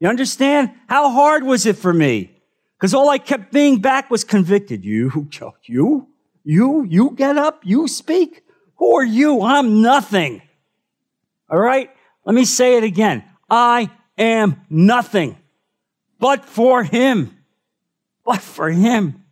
You 0.00 0.08
understand? 0.08 0.72
How 0.88 1.10
hard 1.10 1.44
was 1.44 1.66
it 1.66 1.76
for 1.76 1.92
me? 1.92 2.30
Because 2.76 2.94
all 2.94 3.10
I 3.10 3.18
kept 3.18 3.52
being 3.52 3.80
back 3.80 4.10
was 4.10 4.24
convicted. 4.24 4.84
You, 4.84 5.28
you, 5.66 6.08
you, 6.42 6.82
you 6.84 7.10
get 7.14 7.36
up, 7.36 7.60
you 7.64 7.86
speak. 7.86 8.42
Who 8.76 8.96
are 8.96 9.04
you? 9.04 9.42
I'm 9.42 9.82
nothing. 9.82 10.40
All 11.50 11.58
right? 11.58 11.90
Let 12.24 12.34
me 12.34 12.46
say 12.46 12.78
it 12.78 12.84
again. 12.84 13.22
I 13.48 13.90
am 14.16 14.62
nothing 14.70 15.36
but 16.18 16.46
for 16.46 16.82
Him. 16.82 17.36
But 18.24 18.40
for 18.40 18.70
Him. 18.70 19.24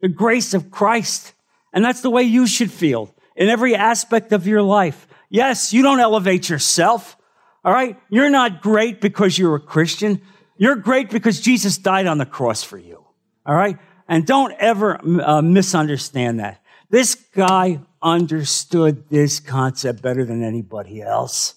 The 0.00 0.08
grace 0.08 0.52
of 0.52 0.70
Christ. 0.70 1.32
And 1.72 1.84
that's 1.84 2.02
the 2.02 2.10
way 2.10 2.24
you 2.24 2.46
should 2.46 2.70
feel 2.70 3.14
in 3.36 3.48
every 3.48 3.74
aspect 3.74 4.32
of 4.32 4.46
your 4.46 4.62
life. 4.62 5.06
Yes, 5.30 5.72
you 5.72 5.82
don't 5.82 6.00
elevate 6.00 6.48
yourself. 6.48 7.16
All 7.64 7.72
right? 7.72 7.98
You're 8.08 8.30
not 8.30 8.62
great 8.62 9.00
because 9.00 9.38
you're 9.38 9.56
a 9.56 9.60
Christian. 9.60 10.22
You're 10.56 10.76
great 10.76 11.10
because 11.10 11.40
Jesus 11.40 11.78
died 11.78 12.06
on 12.06 12.18
the 12.18 12.26
cross 12.26 12.62
for 12.62 12.78
you. 12.78 13.04
All 13.46 13.54
right? 13.54 13.78
And 14.08 14.26
don't 14.26 14.52
ever 14.58 15.00
uh, 15.22 15.42
misunderstand 15.42 16.40
that. 16.40 16.62
This 16.88 17.14
guy 17.14 17.80
understood 18.02 19.08
this 19.10 19.40
concept 19.40 20.02
better 20.02 20.24
than 20.24 20.42
anybody 20.42 21.02
else 21.02 21.54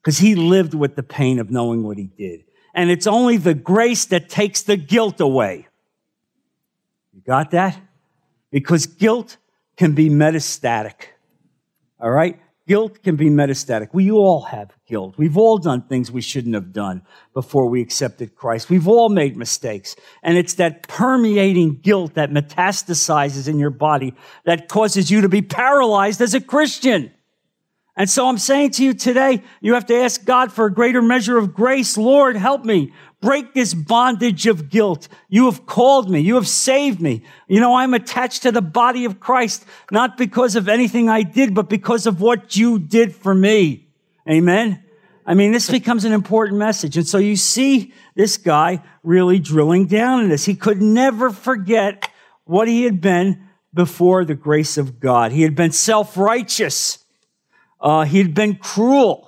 because 0.00 0.18
he 0.18 0.34
lived 0.34 0.74
with 0.74 0.94
the 0.94 1.02
pain 1.02 1.38
of 1.38 1.50
knowing 1.50 1.82
what 1.82 1.98
he 1.98 2.04
did. 2.04 2.44
And 2.74 2.90
it's 2.90 3.06
only 3.06 3.38
the 3.38 3.54
grace 3.54 4.04
that 4.06 4.28
takes 4.28 4.62
the 4.62 4.76
guilt 4.76 5.20
away. 5.20 5.66
You 7.12 7.22
got 7.26 7.50
that? 7.52 7.80
Because 8.50 8.86
guilt 8.86 9.38
can 9.76 9.92
be 9.92 10.10
metastatic. 10.10 11.06
All 11.98 12.10
right? 12.10 12.38
Guilt 12.66 13.02
can 13.04 13.14
be 13.14 13.26
metastatic. 13.26 13.90
We 13.92 14.10
all 14.10 14.42
have 14.42 14.72
guilt. 14.88 15.14
We've 15.16 15.38
all 15.38 15.58
done 15.58 15.82
things 15.82 16.10
we 16.10 16.20
shouldn't 16.20 16.56
have 16.56 16.72
done 16.72 17.02
before 17.32 17.68
we 17.68 17.80
accepted 17.80 18.34
Christ. 18.34 18.68
We've 18.68 18.88
all 18.88 19.08
made 19.08 19.36
mistakes. 19.36 19.94
And 20.22 20.36
it's 20.36 20.54
that 20.54 20.88
permeating 20.88 21.76
guilt 21.76 22.14
that 22.14 22.30
metastasizes 22.30 23.46
in 23.46 23.60
your 23.60 23.70
body 23.70 24.14
that 24.44 24.68
causes 24.68 25.12
you 25.12 25.20
to 25.20 25.28
be 25.28 25.42
paralyzed 25.42 26.20
as 26.20 26.34
a 26.34 26.40
Christian. 26.40 27.12
And 27.98 28.10
so 28.10 28.28
I'm 28.28 28.36
saying 28.36 28.72
to 28.72 28.84
you 28.84 28.94
today, 28.94 29.42
you 29.60 29.74
have 29.74 29.86
to 29.86 29.96
ask 29.96 30.24
God 30.24 30.52
for 30.52 30.66
a 30.66 30.72
greater 30.72 31.00
measure 31.00 31.38
of 31.38 31.54
grace. 31.54 31.96
Lord, 31.96 32.36
help 32.36 32.64
me. 32.64 32.92
Break 33.22 33.54
this 33.54 33.72
bondage 33.72 34.46
of 34.46 34.68
guilt. 34.68 35.08
You 35.28 35.46
have 35.46 35.64
called 35.64 36.10
me. 36.10 36.20
You 36.20 36.34
have 36.34 36.46
saved 36.46 37.00
me. 37.00 37.22
You 37.48 37.60
know, 37.60 37.74
I'm 37.74 37.94
attached 37.94 38.42
to 38.42 38.52
the 38.52 38.60
body 38.60 39.04
of 39.04 39.20
Christ, 39.20 39.64
not 39.90 40.18
because 40.18 40.54
of 40.54 40.68
anything 40.68 41.08
I 41.08 41.22
did, 41.22 41.54
but 41.54 41.68
because 41.68 42.06
of 42.06 42.20
what 42.20 42.56
you 42.56 42.78
did 42.78 43.14
for 43.14 43.34
me. 43.34 43.88
Amen. 44.28 44.82
I 45.24 45.34
mean, 45.34 45.50
this 45.50 45.70
becomes 45.70 46.04
an 46.04 46.12
important 46.12 46.58
message. 46.58 46.96
And 46.96 47.08
so 47.08 47.18
you 47.18 47.36
see 47.36 47.92
this 48.14 48.36
guy 48.36 48.82
really 49.02 49.38
drilling 49.38 49.86
down 49.86 50.22
in 50.22 50.28
this. 50.28 50.44
He 50.44 50.54
could 50.54 50.80
never 50.80 51.30
forget 51.30 52.08
what 52.44 52.68
he 52.68 52.84
had 52.84 53.00
been 53.00 53.48
before 53.74 54.24
the 54.24 54.34
grace 54.34 54.78
of 54.78 55.00
God. 55.00 55.32
He 55.32 55.42
had 55.42 55.56
been 55.56 55.72
self-righteous. 55.72 56.98
Uh, 57.80 58.04
he 58.04 58.18
had 58.18 58.34
been 58.34 58.56
cruel. 58.56 59.25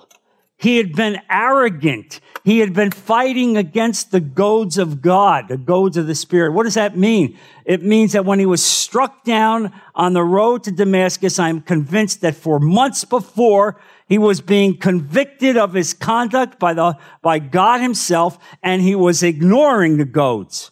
He 0.59 0.75
had 0.75 0.91
been 0.91 1.21
arrogant. 1.29 2.19
He 2.43 2.59
had 2.59 2.73
been 2.73 2.91
fighting 2.91 3.55
against 3.55 4.11
the 4.11 4.19
goads 4.19 4.77
of 4.77 5.01
God, 5.01 5.47
the 5.47 5.57
goads 5.57 5.95
of 5.95 6.05
the 6.05 6.13
Spirit. 6.13 6.51
What 6.51 6.63
does 6.63 6.73
that 6.73 6.97
mean? 6.97 7.39
It 7.63 7.81
means 7.81 8.11
that 8.11 8.25
when 8.25 8.39
he 8.39 8.45
was 8.45 8.61
struck 8.61 9.23
down 9.23 9.71
on 9.95 10.11
the 10.11 10.23
road 10.23 10.65
to 10.65 10.71
Damascus, 10.71 11.39
I'm 11.39 11.61
convinced 11.61 12.19
that 12.21 12.35
for 12.35 12.59
months 12.59 13.05
before, 13.05 13.79
he 14.09 14.17
was 14.17 14.41
being 14.41 14.77
convicted 14.77 15.55
of 15.55 15.73
his 15.73 15.93
conduct 15.93 16.59
by 16.59 16.73
the, 16.73 16.97
by 17.21 17.39
God 17.39 17.79
himself, 17.79 18.37
and 18.61 18.81
he 18.81 18.95
was 18.95 19.23
ignoring 19.23 19.95
the 19.95 20.03
goads. 20.03 20.71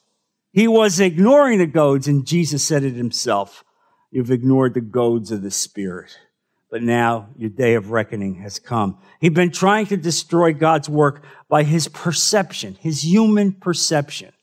He 0.52 0.68
was 0.68 1.00
ignoring 1.00 1.60
the 1.60 1.66
goads, 1.66 2.10
and 2.10 2.28
Jesus 2.28 2.62
said 2.62 2.84
it 2.84 2.96
himself. 2.96 3.64
You've 4.12 4.32
ignored 4.32 4.74
the 4.74 4.82
goads 4.82 5.32
of 5.32 5.44
the 5.44 5.52
Spirit 5.52 6.18
but 6.70 6.84
now 6.84 7.30
your 7.38 7.50
day 7.50 7.76
of 7.76 7.92
reckoning 7.92 8.36
has 8.36 8.60
come. 8.60 8.98
He'd 9.22 9.34
been 9.34 9.52
trying 9.52 9.86
to 9.88 9.98
destroy 9.98 10.54
God's 10.54 10.90
work 10.90 11.24
by 11.50 11.64
his 11.64 11.88
perception, 11.88 12.78
his 12.80 13.06
human 13.06 13.54
perception. 13.54 14.34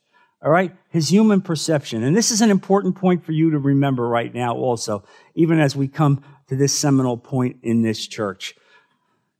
All 0.43 0.51
right? 0.51 0.75
His 0.91 1.11
human 1.11 1.41
perception. 1.41 2.03
And 2.03 2.15
this 2.15 2.31
is 2.31 2.41
an 2.41 2.51
important 2.51 2.97
point 2.97 3.25
for 3.25 3.33
you 3.33 3.51
to 3.51 3.59
remember 3.59 4.07
right 4.07 4.33
now 4.33 4.55
also, 4.55 5.05
even 5.35 5.59
as 5.59 5.75
we 5.75 5.89
come 5.89 6.23
to 6.49 6.57
this 6.57 6.79
seminal 6.79 7.17
point 7.17 7.57
in 7.63 7.83
this 7.83 8.07
church. 8.07 8.55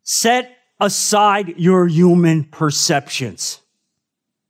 Set 0.03 0.57
aside 0.81 1.59
your 1.59 1.87
human 1.87 2.45
perceptions. 2.45 3.61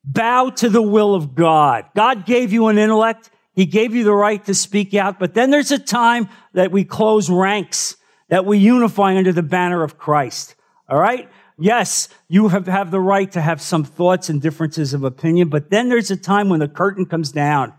Bow 0.05 0.51
to 0.51 0.69
the 0.69 0.83
will 0.83 1.15
of 1.15 1.35
God. 1.35 1.87
God 1.97 2.27
gave 2.27 2.53
you 2.53 2.69
an 2.69 2.79
intellect. 2.79 3.31
He 3.55 3.67
gave 3.67 3.95
you 3.95 4.05
the 4.05 4.15
right 4.15 4.45
to 4.45 4.55
speak 4.55 4.95
out, 4.95 5.19
but 5.19 5.35
then 5.35 5.51
there's 5.51 5.73
a 5.73 5.79
time 5.79 6.29
that 6.53 6.73
we 6.73 6.85
close 6.85 7.31
ranks 7.31 7.97
that 8.29 8.45
we 8.45 8.59
unify 8.59 9.17
under 9.17 9.33
the 9.33 9.43
banner 9.43 9.83
of 9.83 9.99
Christ. 9.99 10.55
All 10.89 10.99
right? 10.99 11.29
Yes, 11.59 12.09
you 12.29 12.49
have, 12.49 12.67
have 12.67 12.91
the 12.91 13.01
right 13.01 13.31
to 13.33 13.41
have 13.41 13.61
some 13.61 13.85
thoughts 13.85 14.29
and 14.29 14.43
differences 14.43 14.93
of 14.93 15.05
opinion, 15.05 15.49
but 15.49 15.71
then 15.71 15.89
there's 15.89 16.11
a 16.11 16.17
time 16.17 16.49
when 16.49 16.61
the 16.61 16.69
curtain 16.69 17.07
comes 17.07 17.31
down. 17.31 17.73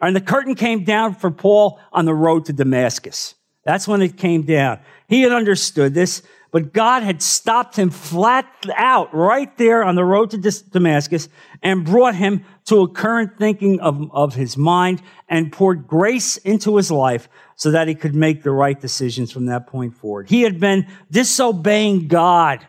And 0.00 0.16
the 0.16 0.20
curtain 0.20 0.56
came 0.56 0.82
down 0.82 1.14
for 1.14 1.30
Paul 1.30 1.78
on 1.92 2.04
the 2.04 2.14
road 2.14 2.46
to 2.46 2.52
Damascus. 2.52 3.36
That's 3.64 3.86
when 3.86 4.02
it 4.02 4.16
came 4.16 4.42
down. 4.42 4.80
He 5.06 5.22
had 5.22 5.30
understood 5.30 5.94
this, 5.94 6.22
but 6.50 6.72
God 6.72 7.04
had 7.04 7.22
stopped 7.22 7.76
him 7.76 7.90
flat 7.90 8.46
out 8.76 9.14
right 9.14 9.56
there 9.56 9.84
on 9.84 9.94
the 9.94 10.04
road 10.04 10.30
to 10.30 10.38
Damascus 10.38 11.28
and 11.62 11.84
brought 11.84 12.16
him 12.16 12.44
to 12.64 12.80
a 12.80 12.88
current 12.88 13.38
thinking 13.38 13.78
of, 13.78 14.10
of 14.12 14.34
his 14.34 14.56
mind 14.56 15.00
and 15.28 15.52
poured 15.52 15.86
grace 15.86 16.36
into 16.38 16.76
his 16.76 16.90
life 16.90 17.28
so 17.56 17.70
that 17.70 17.88
he 17.88 17.94
could 17.94 18.14
make 18.14 18.42
the 18.42 18.50
right 18.50 18.80
decisions 18.80 19.30
from 19.30 19.46
that 19.46 19.66
point 19.66 19.94
forward. 19.94 20.28
He 20.28 20.42
had 20.42 20.58
been 20.58 20.86
disobeying 21.10 22.08
God, 22.08 22.66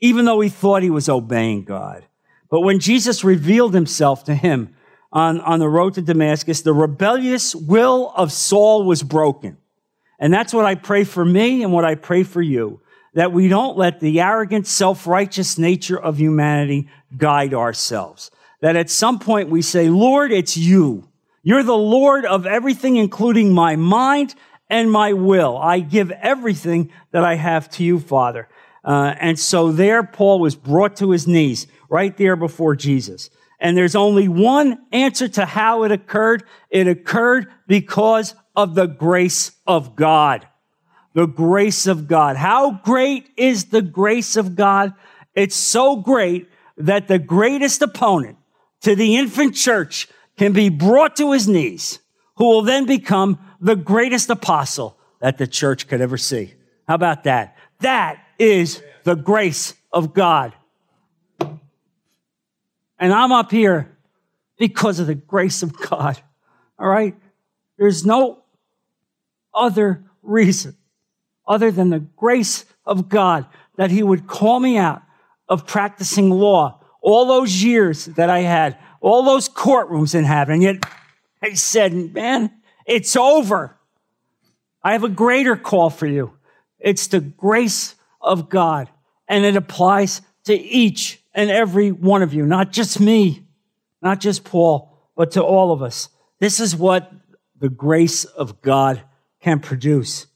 even 0.00 0.24
though 0.24 0.40
he 0.40 0.48
thought 0.48 0.82
he 0.82 0.90
was 0.90 1.08
obeying 1.08 1.64
God. 1.64 2.04
But 2.50 2.60
when 2.60 2.78
Jesus 2.78 3.24
revealed 3.24 3.74
himself 3.74 4.24
to 4.24 4.34
him 4.34 4.74
on, 5.12 5.40
on 5.40 5.58
the 5.58 5.68
road 5.68 5.94
to 5.94 6.02
Damascus, 6.02 6.62
the 6.62 6.72
rebellious 6.72 7.54
will 7.54 8.12
of 8.14 8.32
Saul 8.32 8.84
was 8.84 9.02
broken. 9.02 9.56
And 10.18 10.32
that's 10.32 10.52
what 10.52 10.64
I 10.64 10.74
pray 10.74 11.04
for 11.04 11.24
me 11.24 11.62
and 11.62 11.72
what 11.72 11.84
I 11.84 11.94
pray 11.94 12.22
for 12.22 12.42
you. 12.42 12.80
That 13.14 13.32
we 13.32 13.48
don't 13.48 13.76
let 13.76 14.00
the 14.00 14.20
arrogant, 14.20 14.66
self-righteous 14.66 15.58
nature 15.58 15.98
of 15.98 16.18
humanity 16.18 16.88
guide 17.16 17.54
ourselves. 17.54 18.30
That 18.60 18.76
at 18.76 18.90
some 18.90 19.18
point 19.18 19.48
we 19.48 19.62
say, 19.62 19.88
Lord, 19.88 20.30
it's 20.30 20.56
you. 20.56 21.07
You're 21.48 21.62
the 21.62 21.74
Lord 21.74 22.26
of 22.26 22.44
everything, 22.44 22.96
including 22.96 23.54
my 23.54 23.74
mind 23.74 24.34
and 24.68 24.92
my 24.92 25.14
will. 25.14 25.56
I 25.56 25.80
give 25.80 26.10
everything 26.10 26.92
that 27.10 27.24
I 27.24 27.36
have 27.36 27.70
to 27.70 27.84
you, 27.84 28.00
Father. 28.00 28.50
Uh, 28.84 29.14
and 29.18 29.38
so 29.38 29.72
there, 29.72 30.02
Paul 30.02 30.40
was 30.40 30.54
brought 30.54 30.96
to 30.96 31.10
his 31.10 31.26
knees 31.26 31.66
right 31.88 32.14
there 32.18 32.36
before 32.36 32.76
Jesus. 32.76 33.30
And 33.58 33.78
there's 33.78 33.94
only 33.96 34.28
one 34.28 34.78
answer 34.92 35.26
to 35.26 35.46
how 35.46 35.84
it 35.84 35.90
occurred. 35.90 36.44
It 36.68 36.86
occurred 36.86 37.50
because 37.66 38.34
of 38.54 38.74
the 38.74 38.84
grace 38.84 39.52
of 39.66 39.96
God. 39.96 40.46
The 41.14 41.24
grace 41.24 41.86
of 41.86 42.08
God. 42.08 42.36
How 42.36 42.72
great 42.72 43.26
is 43.38 43.70
the 43.70 43.80
grace 43.80 44.36
of 44.36 44.54
God? 44.54 44.92
It's 45.34 45.56
so 45.56 45.96
great 45.96 46.50
that 46.76 47.08
the 47.08 47.18
greatest 47.18 47.80
opponent 47.80 48.36
to 48.82 48.94
the 48.94 49.16
infant 49.16 49.54
church 49.54 50.08
can 50.38 50.52
be 50.52 50.68
brought 50.68 51.16
to 51.16 51.32
his 51.32 51.48
knees, 51.48 51.98
who 52.36 52.44
will 52.44 52.62
then 52.62 52.86
become 52.86 53.38
the 53.60 53.76
greatest 53.76 54.30
apostle 54.30 54.96
that 55.20 55.36
the 55.36 55.46
church 55.46 55.88
could 55.88 56.00
ever 56.00 56.16
see. 56.16 56.54
How 56.86 56.94
about 56.94 57.24
that? 57.24 57.56
That 57.80 58.24
is 58.38 58.82
the 59.02 59.16
grace 59.16 59.74
of 59.92 60.14
God. 60.14 60.54
And 63.00 63.12
I'm 63.12 63.32
up 63.32 63.50
here 63.50 63.96
because 64.58 64.98
of 64.98 65.06
the 65.06 65.14
grace 65.14 65.62
of 65.62 65.76
God. 65.76 66.20
All 66.78 66.88
right? 66.88 67.16
There's 67.76 68.06
no 68.06 68.42
other 69.52 70.04
reason 70.22 70.76
other 71.46 71.70
than 71.70 71.90
the 71.90 72.00
grace 72.00 72.64
of 72.86 73.08
God 73.08 73.46
that 73.76 73.90
He 73.90 74.02
would 74.02 74.26
call 74.26 74.60
me 74.60 74.78
out 74.78 75.02
of 75.48 75.66
practicing 75.66 76.30
law 76.30 76.80
all 77.00 77.26
those 77.26 77.62
years 77.62 78.04
that 78.06 78.30
I 78.30 78.40
had 78.40 78.78
all 79.00 79.22
those 79.22 79.48
courtrooms 79.48 80.14
in 80.14 80.24
heaven. 80.24 80.62
Yet 80.62 80.84
I 81.42 81.54
said, 81.54 82.14
man, 82.14 82.50
it's 82.86 83.16
over. 83.16 83.76
I 84.82 84.92
have 84.92 85.04
a 85.04 85.08
greater 85.08 85.56
call 85.56 85.90
for 85.90 86.06
you. 86.06 86.32
It's 86.78 87.06
the 87.08 87.20
grace 87.20 87.94
of 88.20 88.48
God. 88.48 88.88
And 89.28 89.44
it 89.44 89.56
applies 89.56 90.22
to 90.44 90.54
each 90.54 91.20
and 91.34 91.50
every 91.50 91.92
one 91.92 92.22
of 92.22 92.32
you, 92.32 92.46
not 92.46 92.72
just 92.72 92.98
me, 93.00 93.44
not 94.00 94.20
just 94.20 94.44
Paul, 94.44 94.96
but 95.16 95.32
to 95.32 95.42
all 95.42 95.72
of 95.72 95.82
us. 95.82 96.08
This 96.38 96.60
is 96.60 96.74
what 96.74 97.12
the 97.58 97.68
grace 97.68 98.24
of 98.24 98.62
God 98.62 99.02
can 99.40 99.60
produce. 99.60 100.26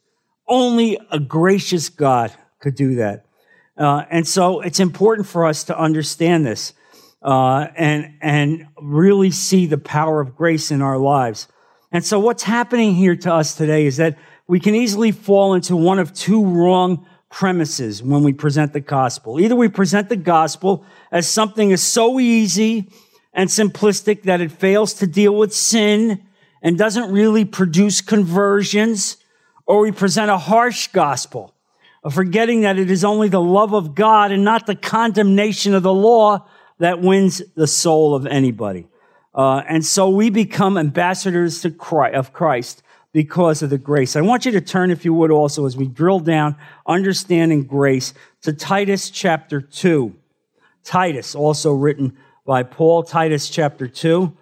Only 0.46 0.98
a 1.10 1.18
gracious 1.18 1.88
God 1.88 2.32
could 2.60 2.74
do 2.74 2.96
that. 2.96 3.24
Uh, 3.76 4.04
and 4.10 4.26
so 4.26 4.60
it's 4.60 4.80
important 4.80 5.26
for 5.26 5.46
us 5.46 5.64
to 5.64 5.78
understand 5.78 6.44
this 6.44 6.74
uh, 7.22 7.68
and 7.76 8.14
and 8.20 8.66
really 8.80 9.30
see 9.30 9.66
the 9.66 9.78
power 9.78 10.20
of 10.20 10.36
grace 10.36 10.70
in 10.70 10.82
our 10.82 10.98
lives. 10.98 11.48
And 11.92 12.04
so, 12.04 12.18
what's 12.18 12.42
happening 12.42 12.94
here 12.94 13.16
to 13.16 13.34
us 13.34 13.54
today 13.54 13.86
is 13.86 13.98
that 13.98 14.18
we 14.46 14.60
can 14.60 14.74
easily 14.74 15.12
fall 15.12 15.54
into 15.54 15.76
one 15.76 15.98
of 15.98 16.12
two 16.12 16.44
wrong 16.44 17.06
premises 17.30 18.02
when 18.02 18.22
we 18.22 18.32
present 18.32 18.72
the 18.72 18.80
gospel. 18.80 19.40
Either 19.40 19.56
we 19.56 19.68
present 19.68 20.08
the 20.08 20.16
gospel 20.16 20.84
as 21.10 21.28
something 21.28 21.70
is 21.70 21.82
so 21.82 22.20
easy 22.20 22.90
and 23.32 23.48
simplistic 23.48 24.24
that 24.24 24.40
it 24.40 24.52
fails 24.52 24.94
to 24.94 25.06
deal 25.06 25.34
with 25.34 25.54
sin 25.54 26.22
and 26.60 26.76
doesn't 26.78 27.10
really 27.10 27.44
produce 27.44 28.00
conversions, 28.00 29.16
or 29.66 29.80
we 29.80 29.92
present 29.92 30.30
a 30.30 30.38
harsh 30.38 30.88
gospel, 30.88 31.54
forgetting 32.10 32.60
that 32.60 32.78
it 32.78 32.90
is 32.90 33.04
only 33.04 33.28
the 33.28 33.40
love 33.40 33.74
of 33.74 33.94
God 33.94 34.30
and 34.30 34.44
not 34.44 34.66
the 34.66 34.76
condemnation 34.76 35.74
of 35.74 35.82
the 35.82 35.92
law 35.92 36.46
that 36.82 37.00
wins 37.00 37.40
the 37.54 37.68
soul 37.68 38.12
of 38.12 38.26
anybody. 38.26 38.88
Uh, 39.32 39.62
and 39.68 39.86
so 39.86 40.08
we 40.08 40.30
become 40.30 40.76
ambassadors 40.76 41.62
to 41.62 41.70
Christ, 41.70 42.16
of 42.16 42.32
Christ 42.32 42.82
because 43.12 43.62
of 43.62 43.70
the 43.70 43.78
grace. 43.78 44.16
I 44.16 44.20
want 44.20 44.44
you 44.44 44.50
to 44.52 44.60
turn, 44.60 44.90
if 44.90 45.04
you 45.04 45.14
would, 45.14 45.30
also 45.30 45.64
as 45.64 45.76
we 45.76 45.86
drill 45.86 46.18
down 46.18 46.56
understanding 46.84 47.62
grace 47.62 48.14
to 48.42 48.52
Titus 48.52 49.10
chapter 49.10 49.60
2. 49.60 50.12
Titus, 50.82 51.36
also 51.36 51.72
written 51.72 52.16
by 52.44 52.64
Paul, 52.64 53.04
Titus 53.04 53.48
chapter 53.48 53.86
2, 53.86 54.36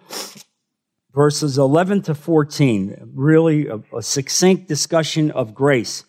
verses 1.13 1.59
11 1.59 2.01
to 2.03 2.15
14. 2.15 3.11
Really 3.13 3.67
a, 3.67 3.79
a 3.95 4.01
succinct 4.01 4.67
discussion 4.67 5.29
of 5.29 5.53
grace. 5.53 6.05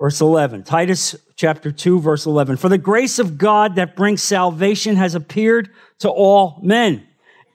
Verse 0.00 0.20
11, 0.20 0.62
Titus 0.62 1.16
chapter 1.34 1.72
2, 1.72 1.98
verse 2.00 2.24
11. 2.24 2.56
For 2.56 2.68
the 2.68 2.78
grace 2.78 3.18
of 3.18 3.36
God 3.36 3.74
that 3.74 3.96
brings 3.96 4.22
salvation 4.22 4.94
has 4.94 5.16
appeared 5.16 5.70
to 5.98 6.08
all 6.08 6.60
men. 6.62 7.06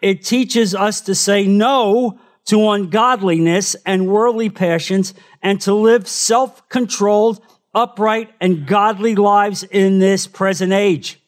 It 0.01 0.23
teaches 0.23 0.75
us 0.75 0.99
to 1.01 1.15
say 1.15 1.47
no 1.47 2.19
to 2.45 2.69
ungodliness 2.69 3.75
and 3.85 4.07
worldly 4.07 4.49
passions 4.49 5.13
and 5.41 5.61
to 5.61 5.73
live 5.73 6.05
self-controlled, 6.05 7.41
upright, 7.73 8.33
and 8.41 8.67
godly 8.67 9.15
lives 9.15 9.63
in 9.63 9.99
this 9.99 10.27
present 10.27 10.73
age, 10.73 11.21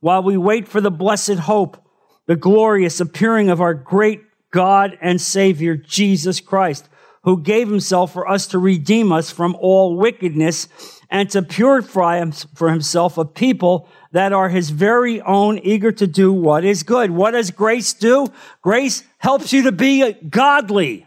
while 0.00 0.22
we 0.22 0.36
wait 0.36 0.68
for 0.68 0.82
the 0.82 0.90
blessed 0.90 1.38
hope, 1.38 1.82
the 2.26 2.36
glorious 2.36 3.00
appearing 3.00 3.48
of 3.48 3.62
our 3.62 3.72
great 3.72 4.20
God 4.50 4.98
and 5.00 5.18
Savior, 5.18 5.76
Jesus 5.76 6.40
Christ, 6.40 6.87
who 7.22 7.40
gave 7.40 7.68
himself 7.68 8.12
for 8.12 8.28
us 8.28 8.46
to 8.48 8.58
redeem 8.58 9.12
us 9.12 9.30
from 9.30 9.56
all 9.60 9.96
wickedness 9.96 10.68
and 11.10 11.28
to 11.30 11.42
purify 11.42 12.22
for 12.54 12.70
himself 12.70 13.18
a 13.18 13.24
people 13.24 13.88
that 14.12 14.32
are 14.32 14.48
his 14.48 14.70
very 14.70 15.20
own, 15.22 15.58
eager 15.58 15.92
to 15.92 16.06
do 16.06 16.32
what 16.32 16.64
is 16.64 16.82
good. 16.82 17.10
What 17.10 17.32
does 17.32 17.50
grace 17.50 17.92
do? 17.92 18.28
Grace 18.62 19.02
helps 19.18 19.52
you 19.52 19.62
to 19.64 19.72
be 19.72 20.12
godly. 20.12 21.06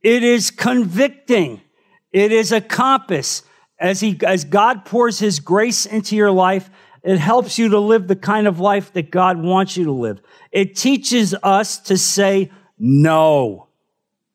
It 0.00 0.22
is 0.22 0.50
convicting. 0.50 1.60
It 2.12 2.32
is 2.32 2.52
a 2.52 2.60
compass. 2.60 3.42
As 3.78 4.00
he, 4.00 4.18
as 4.24 4.44
God 4.44 4.84
pours 4.84 5.18
his 5.18 5.40
grace 5.40 5.86
into 5.86 6.14
your 6.14 6.30
life, 6.30 6.70
it 7.02 7.18
helps 7.18 7.58
you 7.58 7.70
to 7.70 7.80
live 7.80 8.06
the 8.06 8.16
kind 8.16 8.46
of 8.46 8.60
life 8.60 8.92
that 8.92 9.10
God 9.10 9.42
wants 9.42 9.76
you 9.76 9.84
to 9.86 9.92
live. 9.92 10.20
It 10.52 10.76
teaches 10.76 11.34
us 11.42 11.78
to 11.78 11.98
say 11.98 12.52
no 12.78 13.68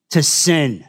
to 0.10 0.24
sin. 0.24 0.86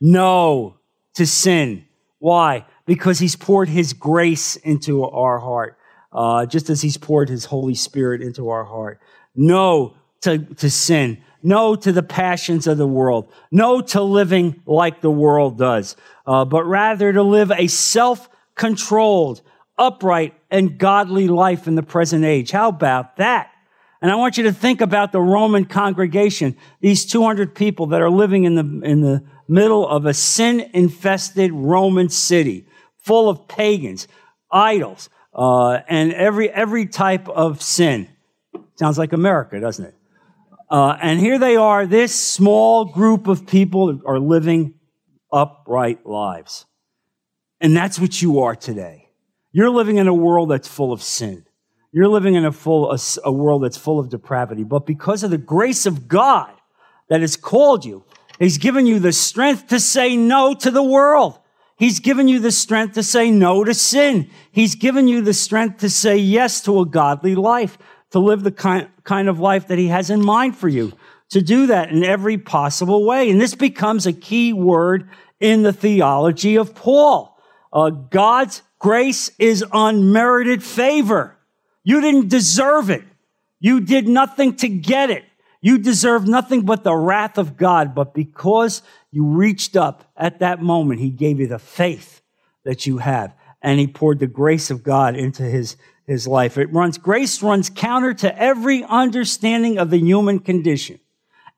No 0.00 0.76
to 1.14 1.26
sin. 1.26 1.86
Why? 2.18 2.66
Because 2.86 3.18
he's 3.18 3.36
poured 3.36 3.68
his 3.68 3.92
grace 3.92 4.56
into 4.56 5.04
our 5.04 5.38
heart 5.38 5.78
uh, 6.12 6.46
just 6.46 6.70
as 6.70 6.82
He's 6.82 6.96
poured 6.96 7.28
His 7.28 7.44
Holy 7.44 7.74
Spirit 7.74 8.22
into 8.22 8.48
our 8.50 8.64
heart. 8.64 9.00
No 9.34 9.94
to, 10.22 10.38
to 10.38 10.70
sin. 10.70 11.22
No 11.42 11.76
to 11.76 11.92
the 11.92 12.02
passions 12.02 12.66
of 12.66 12.78
the 12.78 12.86
world. 12.86 13.32
No 13.50 13.80
to 13.80 14.02
living 14.02 14.62
like 14.66 15.00
the 15.00 15.10
world 15.10 15.58
does, 15.58 15.96
uh, 16.26 16.44
but 16.44 16.64
rather 16.64 17.12
to 17.12 17.22
live 17.22 17.52
a 17.52 17.68
self 17.68 18.28
controlled, 18.56 19.42
upright, 19.76 20.34
and 20.50 20.78
godly 20.78 21.28
life 21.28 21.68
in 21.68 21.76
the 21.76 21.82
present 21.82 22.24
age. 22.24 22.50
How 22.50 22.68
about 22.68 23.16
that? 23.16 23.52
And 24.00 24.10
I 24.10 24.16
want 24.16 24.38
you 24.38 24.44
to 24.44 24.52
think 24.52 24.80
about 24.80 25.12
the 25.12 25.20
Roman 25.20 25.64
congregation, 25.64 26.56
these 26.80 27.04
200 27.06 27.54
people 27.54 27.88
that 27.88 28.00
are 28.00 28.10
living 28.10 28.44
in 28.44 28.54
the, 28.54 28.86
in 28.86 29.00
the 29.00 29.24
middle 29.48 29.88
of 29.88 30.06
a 30.06 30.14
sin 30.14 30.70
infested 30.72 31.52
Roman 31.52 32.08
city 32.08 32.66
full 32.98 33.30
of 33.30 33.48
pagans, 33.48 34.06
idols, 34.52 35.08
uh, 35.34 35.78
and 35.88 36.12
every, 36.12 36.50
every 36.50 36.86
type 36.86 37.28
of 37.28 37.62
sin. 37.62 38.06
Sounds 38.74 38.98
like 38.98 39.12
America, 39.12 39.58
doesn't 39.58 39.86
it? 39.86 39.94
Uh, 40.70 40.96
and 41.00 41.18
here 41.18 41.38
they 41.38 41.56
are, 41.56 41.86
this 41.86 42.14
small 42.14 42.84
group 42.84 43.26
of 43.26 43.46
people 43.46 44.00
are 44.04 44.18
living 44.18 44.74
upright 45.32 46.04
lives. 46.06 46.66
And 47.60 47.74
that's 47.74 47.98
what 47.98 48.20
you 48.20 48.40
are 48.40 48.54
today. 48.54 49.08
You're 49.52 49.70
living 49.70 49.96
in 49.96 50.06
a 50.06 50.14
world 50.14 50.50
that's 50.50 50.68
full 50.68 50.92
of 50.92 51.02
sin. 51.02 51.46
You're 51.90 52.08
living 52.08 52.34
in 52.34 52.44
a, 52.44 52.52
full, 52.52 52.92
a, 52.92 52.98
a 53.24 53.32
world 53.32 53.64
that's 53.64 53.78
full 53.78 53.98
of 53.98 54.10
depravity. 54.10 54.64
But 54.64 54.84
because 54.84 55.22
of 55.22 55.30
the 55.30 55.38
grace 55.38 55.86
of 55.86 56.06
God 56.06 56.52
that 57.08 57.22
has 57.22 57.36
called 57.36 57.86
you, 57.86 58.04
He's 58.38 58.58
given 58.58 58.86
you 58.86 58.98
the 58.98 59.12
strength 59.12 59.68
to 59.68 59.80
say 59.80 60.16
no 60.16 60.54
to 60.54 60.70
the 60.70 60.82
world. 60.82 61.38
He's 61.76 62.00
given 62.00 62.26
you 62.28 62.40
the 62.40 62.50
strength 62.50 62.94
to 62.94 63.02
say 63.02 63.30
no 63.30 63.62
to 63.64 63.72
sin. 63.74 64.30
He's 64.50 64.74
given 64.74 65.06
you 65.06 65.22
the 65.22 65.34
strength 65.34 65.78
to 65.78 65.90
say 65.90 66.16
yes 66.16 66.60
to 66.62 66.80
a 66.80 66.86
godly 66.86 67.34
life, 67.34 67.78
to 68.10 68.18
live 68.18 68.42
the 68.42 68.52
kind, 68.52 68.88
kind 69.04 69.28
of 69.28 69.38
life 69.38 69.68
that 69.68 69.78
he 69.78 69.88
has 69.88 70.10
in 70.10 70.24
mind 70.24 70.56
for 70.56 70.68
you, 70.68 70.92
to 71.30 71.40
do 71.40 71.66
that 71.66 71.90
in 71.90 72.02
every 72.02 72.36
possible 72.36 73.04
way. 73.04 73.30
And 73.30 73.40
this 73.40 73.54
becomes 73.54 74.06
a 74.06 74.12
key 74.12 74.52
word 74.52 75.08
in 75.38 75.62
the 75.62 75.72
theology 75.72 76.56
of 76.56 76.74
Paul. 76.74 77.38
Uh, 77.72 77.90
God's 77.90 78.62
grace 78.78 79.30
is 79.38 79.64
unmerited 79.72 80.62
favor. 80.62 81.36
You 81.84 82.00
didn't 82.00 82.28
deserve 82.28 82.90
it. 82.90 83.04
You 83.60 83.80
did 83.80 84.08
nothing 84.08 84.56
to 84.56 84.68
get 84.68 85.10
it. 85.10 85.24
You 85.60 85.78
deserve 85.78 86.26
nothing 86.26 86.62
but 86.62 86.84
the 86.84 86.94
wrath 86.94 87.38
of 87.38 87.56
God. 87.56 87.94
But 87.94 88.14
because 88.14 88.82
you 89.10 89.24
reached 89.24 89.76
up 89.76 90.10
at 90.16 90.40
that 90.40 90.62
moment. 90.62 91.00
He 91.00 91.10
gave 91.10 91.40
you 91.40 91.46
the 91.46 91.58
faith 91.58 92.22
that 92.64 92.86
you 92.86 92.98
have, 92.98 93.34
and 93.62 93.80
He 93.80 93.86
poured 93.86 94.18
the 94.18 94.26
grace 94.26 94.70
of 94.70 94.82
God 94.82 95.16
into 95.16 95.42
His, 95.42 95.76
his 96.06 96.26
life. 96.26 96.58
It 96.58 96.72
runs, 96.72 96.98
grace 96.98 97.42
runs 97.42 97.70
counter 97.70 98.14
to 98.14 98.38
every 98.38 98.84
understanding 98.84 99.78
of 99.78 99.90
the 99.90 99.98
human 99.98 100.40
condition. 100.40 101.00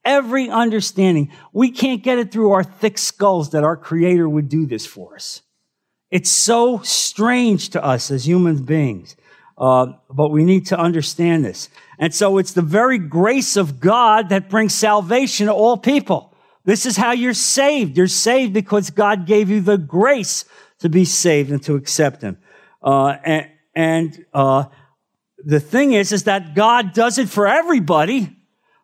Every 0.04 0.48
understanding. 0.48 1.30
We 1.52 1.70
can't 1.70 2.02
get 2.02 2.18
it 2.18 2.32
through 2.32 2.52
our 2.52 2.64
thick 2.64 2.96
skulls 2.96 3.50
that 3.50 3.64
our 3.64 3.76
Creator 3.76 4.28
would 4.28 4.48
do 4.48 4.64
this 4.64 4.86
for 4.86 5.14
us. 5.14 5.42
It's 6.10 6.30
so 6.30 6.80
strange 6.82 7.70
to 7.70 7.84
us 7.84 8.10
as 8.10 8.26
human 8.26 8.64
beings. 8.64 9.14
Uh, 9.60 9.92
but 10.08 10.30
we 10.30 10.42
need 10.42 10.66
to 10.66 10.78
understand 10.78 11.44
this. 11.44 11.68
And 11.98 12.14
so 12.14 12.38
it's 12.38 12.54
the 12.54 12.62
very 12.62 12.98
grace 12.98 13.56
of 13.56 13.78
God 13.78 14.30
that 14.30 14.48
brings 14.48 14.74
salvation 14.74 15.46
to 15.48 15.52
all 15.52 15.76
people. 15.76 16.34
This 16.64 16.86
is 16.86 16.96
how 16.96 17.12
you're 17.12 17.34
saved. 17.34 17.96
You're 17.96 18.06
saved 18.06 18.54
because 18.54 18.88
God 18.88 19.26
gave 19.26 19.50
you 19.50 19.60
the 19.60 19.76
grace 19.76 20.46
to 20.78 20.88
be 20.88 21.04
saved 21.04 21.50
and 21.50 21.62
to 21.64 21.74
accept 21.74 22.22
Him. 22.22 22.38
Uh, 22.82 23.16
and, 23.22 23.48
and 23.74 24.24
uh, 24.32 24.64
the 25.44 25.60
thing 25.60 25.92
is, 25.92 26.12
is 26.12 26.24
that 26.24 26.54
God 26.54 26.94
does 26.94 27.18
it 27.18 27.28
for 27.28 27.46
everybody, 27.46 28.34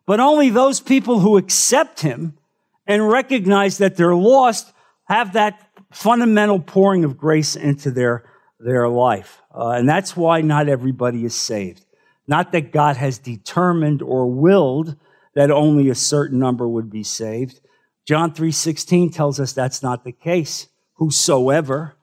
but 0.05 0.19
only 0.19 0.51
those 0.51 0.79
people 0.79 1.19
who 1.19 1.37
accept 1.37 2.01
Him 2.01 2.37
and 2.85 3.07
recognize 3.07 3.79
that 3.79 3.95
they're 3.95 4.15
lost 4.15 4.71
have 5.05 5.33
that 5.33 5.69
fundamental 5.91 6.59
pouring 6.59 7.03
of 7.03 7.17
grace 7.17 7.55
into 7.55 7.91
their, 7.91 8.29
their 8.59 8.89
life. 8.89 9.41
Uh, 9.53 9.69
and 9.69 9.87
that's 9.87 10.15
why 10.15 10.41
not 10.41 10.67
everybody 10.67 11.25
is 11.25 11.35
saved. 11.35 11.85
Not 12.27 12.51
that 12.51 12.71
God 12.71 12.97
has 12.97 13.19
determined 13.19 14.01
or 14.01 14.27
willed 14.27 14.95
that 15.33 15.51
only 15.51 15.89
a 15.89 15.95
certain 15.95 16.39
number 16.39 16.67
would 16.67 16.89
be 16.89 17.03
saved, 17.03 17.61
John 18.07 18.31
3:16 18.31 19.11
tells 19.11 19.37
us 19.37 19.51
that's 19.51 19.83
not 19.83 20.05
the 20.05 20.13
case. 20.13 20.67
Whosoever, 20.93 21.95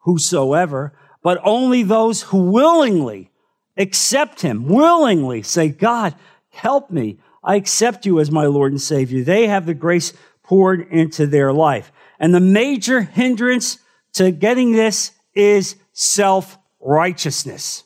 whosoever, 0.00 0.94
but 1.22 1.38
only 1.44 1.82
those 1.82 2.22
who 2.22 2.50
willingly 2.50 3.30
accept 3.76 4.40
him, 4.40 4.66
willingly 4.66 5.42
say, 5.42 5.68
God, 5.68 6.14
help 6.48 6.90
me. 6.90 7.18
I 7.44 7.56
accept 7.56 8.06
you 8.06 8.20
as 8.20 8.30
my 8.30 8.46
Lord 8.46 8.72
and 8.72 8.80
Savior. 8.80 9.22
They 9.22 9.48
have 9.48 9.66
the 9.66 9.74
grace 9.74 10.14
poured 10.42 10.88
into 10.90 11.26
their 11.26 11.52
life. 11.52 11.92
And 12.18 12.34
the 12.34 12.40
major 12.40 13.02
hindrance 13.02 13.78
to 14.14 14.30
getting 14.30 14.72
this 14.72 15.12
is 15.34 15.76
self 16.00 16.58
righteousness. 16.80 17.84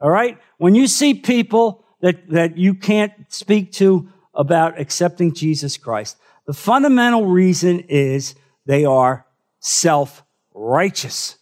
All 0.00 0.10
right? 0.10 0.38
When 0.56 0.74
you 0.74 0.86
see 0.86 1.12
people 1.14 1.84
that, 2.00 2.28
that 2.30 2.56
you 2.56 2.74
can't 2.74 3.12
speak 3.28 3.72
to 3.72 4.08
about 4.34 4.80
accepting 4.80 5.34
Jesus 5.34 5.76
Christ, 5.76 6.16
the 6.46 6.54
fundamental 6.54 7.26
reason 7.26 7.80
is 7.80 8.34
they 8.64 8.84
are 8.84 9.26
self 9.60 10.24
righteous. 10.54 11.36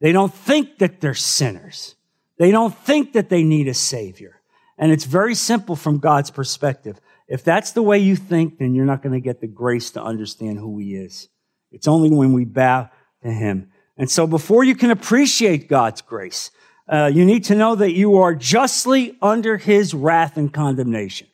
They 0.00 0.12
don't 0.12 0.32
think 0.32 0.78
that 0.78 1.00
they're 1.00 1.14
sinners. 1.14 1.96
They 2.38 2.50
don't 2.50 2.76
think 2.76 3.14
that 3.14 3.28
they 3.28 3.42
need 3.42 3.68
a 3.68 3.74
savior. 3.74 4.40
And 4.78 4.92
it's 4.92 5.04
very 5.04 5.34
simple 5.34 5.76
from 5.76 5.98
God's 5.98 6.30
perspective. 6.30 7.00
If 7.26 7.42
that's 7.42 7.72
the 7.72 7.82
way 7.82 7.98
you 7.98 8.16
think, 8.16 8.58
then 8.58 8.74
you're 8.74 8.84
not 8.84 9.02
going 9.02 9.14
to 9.14 9.20
get 9.20 9.40
the 9.40 9.46
grace 9.46 9.90
to 9.92 10.02
understand 10.02 10.58
who 10.58 10.78
He 10.78 10.94
is. 10.94 11.28
It's 11.72 11.88
only 11.88 12.10
when 12.10 12.32
we 12.32 12.44
bow 12.44 12.90
to 13.22 13.30
Him. 13.30 13.70
And 13.96 14.10
so 14.10 14.26
before 14.26 14.64
you 14.64 14.74
can 14.74 14.90
appreciate 14.90 15.68
God's 15.68 16.02
grace, 16.02 16.50
uh, 16.88 17.10
you 17.12 17.24
need 17.24 17.44
to 17.44 17.54
know 17.54 17.74
that 17.74 17.92
you 17.92 18.16
are 18.16 18.34
justly 18.34 19.16
under 19.22 19.56
His 19.56 19.94
wrath 19.94 20.36
and 20.36 20.52
condemnation. 20.52 21.28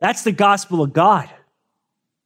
That's 0.00 0.22
the 0.22 0.32
gospel 0.32 0.82
of 0.82 0.92
God. 0.92 1.28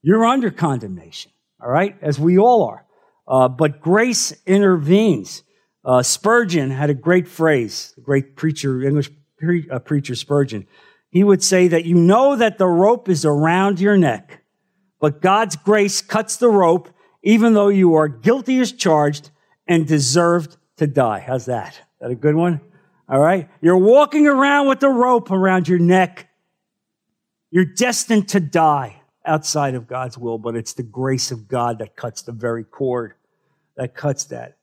You're 0.03 0.27
under 0.27 0.51
condemnation, 0.51 1.33
all 1.63 1.71
right, 1.71 1.97
as 2.03 2.19
we 2.19 2.39
all 2.39 2.65
are. 2.65 2.87
Uh, 3.27 3.49
but 3.49 3.81
grace 3.81 4.35
intervenes. 4.47 5.43
Uh, 5.85 6.03
Spurgeon 6.03 6.71
had 6.71 6.91
a 6.91 6.95
great 6.95 7.27
phrase, 7.27 7.95
great 8.03 8.37
preacher, 8.37 8.83
English 8.83 9.11
pre- 9.39 9.69
uh, 9.71 9.79
preacher 9.79 10.15
Spurgeon. 10.15 10.67
He 11.09 11.25
would 11.25 11.43
say 11.43 11.69
that 11.69 11.85
you 11.85 11.95
know 11.95 12.37
that 12.37 12.59
the 12.59 12.67
rope 12.67 13.09
is 13.09 13.25
around 13.25 13.81
your 13.81 13.97
neck, 13.97 14.45
but 15.01 15.21
God's 15.21 15.57
grace 15.57 16.01
cuts 16.01 16.37
the 16.37 16.49
rope 16.49 16.91
even 17.23 17.55
though 17.55 17.69
you 17.69 17.95
are 17.95 18.09
guilty 18.09 18.59
as 18.59 18.73
charged 18.73 19.31
and 19.67 19.87
deserved 19.87 20.57
to 20.77 20.87
die. 20.87 21.21
How's 21.21 21.47
that? 21.47 21.81
That 22.01 22.11
a 22.11 22.15
good 22.15 22.35
one? 22.35 22.61
All 23.09 23.21
right. 23.21 23.49
You're 23.61 23.79
walking 23.79 24.27
around 24.27 24.69
with 24.69 24.81
the 24.81 24.89
rope 24.89 25.31
around 25.31 25.69
your 25.69 25.79
neck. 25.79 26.29
You're 27.51 27.65
destined 27.65 28.29
to 28.31 28.41
die 28.41 29.03
outside 29.25 29.75
of 29.75 29.87
God's 29.87 30.19
will, 30.19 30.39
but 30.39 30.57
it's 30.57 30.73
the 30.73 30.83
grace 30.83 31.31
of 31.31 31.47
God 31.47 31.79
that 31.79 31.95
cuts 31.95 32.23
the 32.23 32.33
very 32.33 32.65
cord, 32.65 33.15
that 33.77 33.95
cuts 33.95 34.25
that. 34.25 34.57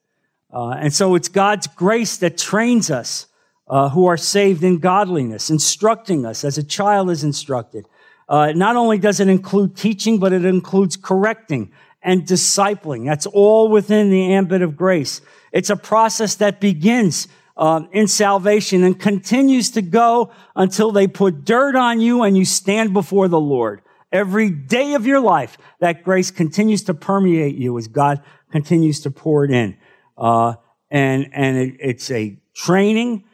Uh, 0.51 0.71
and 0.71 0.93
so 0.93 1.15
it's 1.15 1.29
God's 1.29 1.67
grace 1.67 2.17
that 2.17 2.37
trains 2.37 2.89
us 2.89 3.27
uh, 3.67 3.89
who 3.89 4.07
are 4.07 4.17
saved 4.17 4.63
in 4.63 4.79
godliness, 4.79 5.49
instructing 5.49 6.25
us 6.25 6.43
as 6.43 6.57
a 6.57 6.63
child 6.63 7.09
is 7.11 7.23
instructed. 7.23 7.85
Uh, 8.27 8.51
not 8.51 8.75
only 8.75 8.97
does 8.97 9.19
it 9.19 9.27
include 9.27 9.75
teaching, 9.77 10.19
but 10.19 10.33
it 10.33 10.43
includes 10.43 10.97
correcting 10.97 11.71
and 12.01 12.25
discipling. 12.25 13.05
That's 13.05 13.25
all 13.25 13.69
within 13.69 14.09
the 14.09 14.33
ambit 14.33 14.61
of 14.61 14.75
grace. 14.75 15.21
It's 15.51 15.69
a 15.69 15.75
process 15.75 16.35
that 16.35 16.59
begins 16.59 17.27
uh, 17.57 17.81
in 17.91 18.07
salvation 18.07 18.83
and 18.83 18.99
continues 18.99 19.71
to 19.71 19.81
go 19.81 20.31
until 20.55 20.91
they 20.91 21.07
put 21.07 21.43
dirt 21.43 21.75
on 21.75 21.99
you 21.99 22.23
and 22.23 22.37
you 22.37 22.45
stand 22.45 22.93
before 22.93 23.27
the 23.27 23.39
Lord. 23.39 23.81
Every 24.11 24.49
day 24.49 24.93
of 24.93 25.05
your 25.05 25.19
life, 25.19 25.57
that 25.81 26.03
grace 26.03 26.31
continues 26.31 26.83
to 26.83 26.93
permeate 26.93 27.55
you 27.55 27.77
as 27.77 27.87
God 27.87 28.23
continues 28.51 29.01
to 29.01 29.11
pour 29.11 29.45
it 29.45 29.51
in. 29.51 29.77
Uh, 30.17 30.55
and 30.89 31.29
and 31.33 31.57
it, 31.57 31.75
it's 31.79 32.09
a 32.09 32.39
training, 32.55 33.25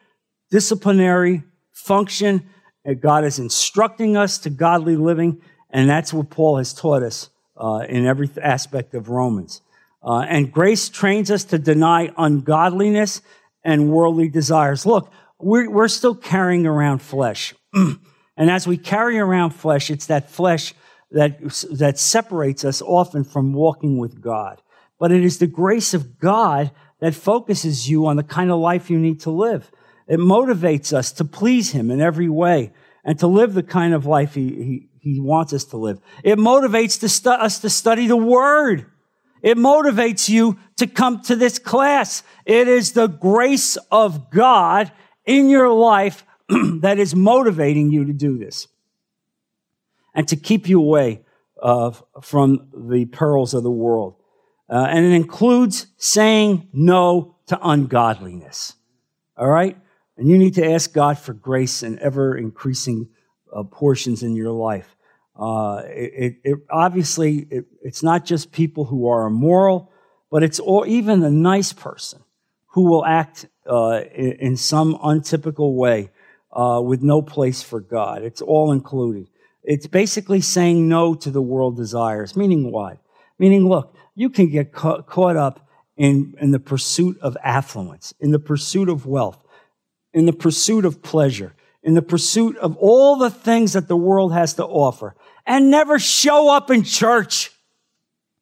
disciplinary 0.52 1.44
function. 1.72 2.50
God 3.00 3.24
is 3.24 3.40
instructing 3.40 4.18
us 4.18 4.38
to 4.40 4.50
godly 4.50 4.96
living, 4.98 5.42
and 5.70 5.90
that's 5.90 6.14
what 6.14 6.30
Paul 6.30 6.58
has 6.58 6.74
taught 6.74 7.04
us 7.04 7.30
uh, 7.58 7.86
in 7.88 8.06
every 8.06 8.30
aspect 8.42 8.94
of 8.94 9.10
Romans. 9.10 9.62
Uh, 10.04 10.20
and 10.20 10.52
grace 10.52 10.90
trains 10.90 11.32
us 11.32 11.44
to 11.46 11.58
deny 11.58 12.12
ungodliness 12.18 13.22
and 13.64 13.92
worldly 13.92 14.30
desires. 14.30 14.86
Look, 14.86 15.12
we're, 15.40 15.70
we're 15.70 15.88
still 15.88 16.16
carrying 16.16 16.68
around 16.68 17.00
flesh. 17.00 17.54
and 17.74 18.00
as 18.38 18.68
we 18.68 18.78
carry 18.78 19.18
around 19.18 19.52
flesh, 19.52 19.90
it's 19.90 20.06
that 20.06 20.30
flesh 20.30 20.74
that, 21.12 21.40
that 21.72 21.98
separates 21.98 22.64
us 22.64 22.82
often 22.82 23.24
from 23.24 23.54
walking 23.54 23.98
with 23.98 24.22
God. 24.22 24.62
But 25.00 25.12
it 25.12 25.24
is 25.24 25.40
the 25.40 25.48
grace 25.48 25.94
of 25.94 26.20
God 26.20 26.72
that 27.00 27.16
focuses 27.16 27.90
you 27.90 28.06
on 28.06 28.16
the 28.16 28.24
kind 28.24 28.52
of 28.52 28.60
life 28.60 28.90
you 28.90 29.00
need 29.00 29.20
to 29.22 29.32
live. 29.32 29.72
It 30.08 30.20
motivates 30.20 30.94
us 30.94 31.12
to 31.14 31.26
please 31.26 31.72
Him 31.72 31.90
in 31.90 32.00
every 32.00 32.30
way 32.30 32.72
and 33.06 33.18
to 33.20 33.28
live 33.28 33.54
the 33.54 33.64
kind 33.64 33.94
of 33.94 34.06
life 34.06 34.34
He, 34.34 34.50
he, 34.50 34.90
he 35.00 35.20
wants 35.22 35.54
us 35.54 35.64
to 35.66 35.78
live. 35.78 36.00
It 36.24 36.38
motivates 36.38 37.00
to 37.02 37.10
stu- 37.10 37.30
us 37.30 37.60
to 37.60 37.70
study 37.70 38.08
the 38.08 38.18
Word. 38.18 38.88
It 39.42 39.58
motivates 39.58 40.28
you 40.28 40.58
to 40.78 40.88
come 40.88 41.22
to 41.24 41.36
this 41.36 41.60
class. 41.60 42.24
It 42.46 42.68
is 42.68 42.94
the 42.94 43.08
grace 43.08 43.78
of 43.92 44.32
God 44.32 44.92
in 45.24 45.50
your 45.50 45.72
life 45.72 46.26
that 46.50 46.98
is 46.98 47.16
motivating 47.16 47.92
you 47.92 48.06
to 48.06 48.14
do 48.14 48.40
this 48.40 48.68
and 50.16 50.28
to 50.30 50.36
keep 50.36 50.68
you 50.68 50.80
away 50.80 51.22
uh, 51.62 51.92
from 52.22 52.70
the 52.76 53.06
perils 53.06 53.54
of 53.54 53.62
the 53.62 53.72
world. 53.72 54.16
Uh, 54.68 54.88
and 54.90 55.06
it 55.06 55.12
includes 55.12 55.88
saying 55.98 56.68
no 56.74 57.36
to 57.46 57.60
ungodliness. 57.62 58.74
All 59.38 59.48
right? 59.48 59.78
And 60.18 60.30
you 60.30 60.38
need 60.38 60.56
to 60.56 60.66
ask 60.66 60.94
God 60.94 61.18
for 61.18 61.34
grace 61.34 61.84
in 61.84 62.00
ever 62.00 62.38
increasing 62.38 63.10
uh, 63.54 63.64
portions 63.64 64.24
in 64.24 64.36
your 64.36 64.52
life. 64.52 64.96
Uh, 65.38 65.82
it, 65.86 66.38
it, 66.44 66.60
obviously, 66.72 67.40
it, 67.50 67.66
it's 67.82 68.02
not 68.02 68.26
just 68.26 68.52
people 68.52 68.86
who 68.86 69.08
are 69.08 69.28
immoral, 69.28 69.92
but 70.32 70.44
it's 70.44 70.60
all, 70.60 70.86
even 70.88 71.20
the 71.20 71.30
nice 71.30 71.74
person 71.74 72.24
who 72.68 72.90
will 72.90 73.06
act 73.06 73.46
uh, 73.70 74.02
in, 74.14 74.32
in, 74.34 74.58
some 74.58 74.98
untypical 75.04 75.76
way 75.76 76.10
uh, 76.54 76.82
with 76.84 77.02
no 77.02 77.22
place 77.22 77.62
for 77.62 77.80
God. 77.80 78.22
It's 78.24 78.42
all 78.42 78.72
included. 78.72 79.28
It's 79.64 79.88
basically 79.88 80.42
saying 80.42 80.88
no 80.88 81.16
to 81.16 81.32
the 81.32 81.42
world 81.42 81.76
desires. 81.76 82.36
Meaning 82.36 82.72
what? 82.72 82.98
Meaning, 83.40 83.68
look, 83.68 83.96
you 84.14 84.30
can 84.30 84.50
get 84.50 84.72
ca- 84.72 85.02
caught 85.02 85.36
up 85.36 85.68
in, 85.98 86.36
in 86.40 86.52
the 86.52 86.60
pursuit 86.60 87.18
of 87.22 87.38
affluence, 87.44 88.14
in 88.20 88.32
the 88.32 88.40
pursuit 88.40 88.90
of 88.90 89.06
wealth, 89.06 89.42
in 90.16 90.26
the 90.26 90.34
pursuit 90.34 90.86
of 90.86 91.04
pleasure, 91.04 91.54
in 91.84 91.94
the 91.94 92.02
pursuit 92.02 92.58
of 92.58 92.78
all 92.78 93.18
the 93.18 93.30
things 93.30 93.74
that 93.74 93.90
the 93.90 93.98
world 93.98 94.32
has 94.34 94.54
to 94.54 94.66
offer, 94.66 95.14
and 95.46 95.70
never 95.70 96.00
show 96.00 96.50
up 96.50 96.72
in 96.72 96.84
church. 96.84 97.52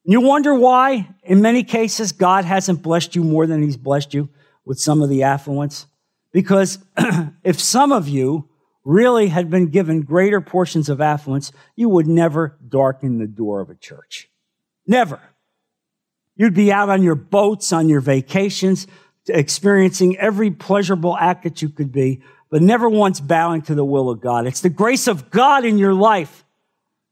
You 0.06 0.22
wonder 0.22 0.54
why, 0.54 1.10
in 1.24 1.42
many 1.42 1.64
cases, 1.64 2.12
God 2.12 2.46
hasn't 2.46 2.84
blessed 2.84 3.16
you 3.16 3.24
more 3.24 3.48
than 3.48 3.64
He's 3.64 3.76
blessed 3.76 4.14
you 4.14 4.30
with 4.64 4.80
some 4.80 5.02
of 5.02 5.10
the 5.10 5.24
affluence? 5.24 5.88
Because 6.32 6.78
if 7.44 7.60
some 7.60 7.92
of 7.92 8.08
you 8.08 8.48
really 8.86 9.30
had 9.30 9.50
been 9.50 9.70
given 9.70 10.04
greater 10.04 10.42
portions 10.42 10.90
of 10.90 11.02
affluence, 11.02 11.52
you 11.76 11.90
would 11.90 12.08
never 12.08 12.60
darken 12.70 13.18
the 13.18 13.28
door 13.28 13.62
of 13.62 13.72
a 13.72 13.76
church. 13.76 14.30
Never. 14.86 15.20
You'd 16.36 16.54
be 16.54 16.72
out 16.72 16.90
on 16.90 17.02
your 17.02 17.16
boats, 17.16 17.74
on 17.74 17.90
your 17.90 18.02
vacations, 18.02 18.86
experiencing 19.28 20.18
every 20.18 20.52
pleasurable 20.52 21.18
act 21.18 21.44
that 21.44 21.62
you 21.62 21.70
could 21.70 21.92
be, 21.92 22.22
but 22.50 22.62
never 22.62 22.90
once 22.90 23.20
bowing 23.20 23.62
to 23.64 23.76
the 23.76 23.86
will 23.86 24.10
of 24.10 24.22
God. 24.22 24.46
It's 24.46 24.62
the 24.62 24.70
grace 24.70 25.08
of 25.08 25.32
God 25.32 25.66
in 25.66 25.78
your 25.78 25.94
life 25.94 26.44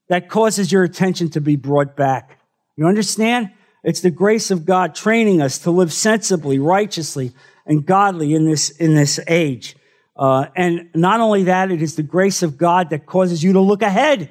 that 0.10 0.30
causes 0.30 0.72
your 0.72 0.84
attention 0.84 1.30
to 1.32 1.42
be 1.42 1.56
brought 1.56 1.96
back. 1.96 2.38
You 2.76 2.86
understand? 2.86 3.52
It's 3.84 4.02
the 4.02 4.12
grace 4.12 4.52
of 4.52 4.66
God 4.66 4.94
training 4.94 5.42
us 5.42 5.60
to 5.60 5.72
live 5.72 5.92
sensibly, 5.92 6.60
righteously, 6.60 7.32
and 7.66 7.86
godly 7.86 8.34
in 8.34 8.46
this, 8.46 8.70
in 8.70 8.94
this 8.94 9.20
age. 9.28 9.76
Uh, 10.16 10.48
and 10.56 10.90
not 10.94 11.20
only 11.20 11.44
that, 11.44 11.72
it 11.72 11.82
is 11.82 11.96
the 11.96 12.04
grace 12.04 12.44
of 12.44 12.58
God 12.58 12.90
that 12.92 13.06
causes 13.06 13.44
you 13.44 13.54
to 13.54 13.62
look 13.62 13.82
ahead 13.82 14.30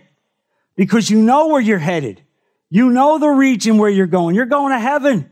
because 0.77 1.11
you 1.11 1.21
know 1.21 1.49
where 1.49 1.61
you're 1.61 1.79
headed. 1.79 2.23
You 2.69 2.91
know 2.91 3.19
the 3.19 3.29
region 3.29 3.79
where 3.79 3.91
you're 3.91 4.07
going. 4.07 4.37
You're 4.37 4.47
going 4.47 4.73
to 4.73 4.79
heaven. 4.79 5.29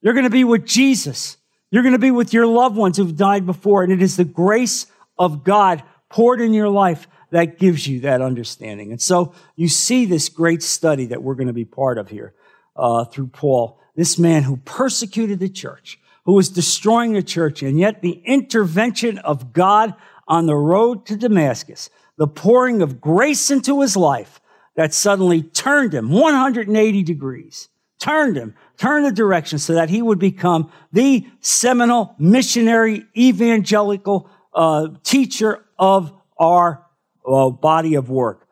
You're 0.00 0.14
going 0.14 0.24
to 0.24 0.30
be 0.30 0.44
with 0.44 0.64
Jesus. 0.64 1.36
You're 1.70 1.82
going 1.82 1.92
to 1.92 1.98
be 1.98 2.10
with 2.10 2.32
your 2.32 2.46
loved 2.46 2.76
ones 2.76 2.96
who've 2.96 3.16
died 3.16 3.46
before. 3.46 3.82
And 3.82 3.92
it 3.92 4.02
is 4.02 4.16
the 4.16 4.24
grace 4.24 4.86
of 5.18 5.44
God 5.44 5.82
poured 6.08 6.40
in 6.40 6.54
your 6.54 6.68
life 6.68 7.06
that 7.30 7.58
gives 7.58 7.86
you 7.86 8.00
that 8.00 8.22
understanding. 8.22 8.90
And 8.90 9.00
so 9.00 9.34
you 9.56 9.68
see 9.68 10.06
this 10.06 10.28
great 10.28 10.62
study 10.62 11.06
that 11.06 11.22
we're 11.22 11.34
going 11.34 11.48
to 11.48 11.52
be 11.52 11.66
part 11.66 11.98
of 11.98 12.08
here 12.08 12.34
uh, 12.74 13.04
through 13.04 13.28
Paul, 13.28 13.80
this 13.96 14.18
man 14.18 14.44
who 14.44 14.56
persecuted 14.58 15.40
the 15.40 15.48
church, 15.48 15.98
who 16.24 16.34
was 16.34 16.48
destroying 16.48 17.12
the 17.12 17.22
church, 17.22 17.62
and 17.62 17.78
yet 17.78 18.00
the 18.00 18.22
intervention 18.24 19.18
of 19.18 19.52
God 19.52 19.94
on 20.26 20.46
the 20.46 20.56
road 20.56 21.04
to 21.06 21.16
Damascus, 21.16 21.90
the 22.16 22.26
pouring 22.26 22.80
of 22.80 23.00
grace 23.00 23.50
into 23.50 23.80
his 23.80 23.96
life 23.96 24.40
that 24.76 24.94
suddenly 24.94 25.42
turned 25.42 25.92
him 25.92 26.10
180 26.10 27.02
degrees, 27.02 27.68
turned 27.98 28.36
him, 28.36 28.54
turned 28.76 29.04
the 29.04 29.12
direction 29.12 29.58
so 29.58 29.74
that 29.74 29.90
he 29.90 30.00
would 30.02 30.18
become 30.18 30.70
the 30.92 31.26
seminal 31.40 32.14
missionary 32.18 33.04
evangelical 33.16 34.30
uh, 34.54 34.88
teacher 35.02 35.64
of 35.78 36.12
our 36.38 36.86
uh, 37.26 37.50
body 37.50 37.94
of 37.94 38.08
work. 38.10 38.48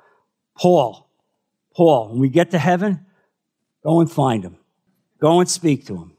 Paul, 0.56 1.08
Paul, 1.74 2.10
when 2.10 2.20
we 2.20 2.28
get 2.28 2.50
to 2.52 2.58
heaven, 2.58 3.06
go 3.84 4.00
and 4.00 4.10
find 4.10 4.44
him. 4.44 4.56
Go 5.20 5.40
and 5.40 5.48
speak 5.48 5.86
to 5.86 5.96
him. 5.96 6.12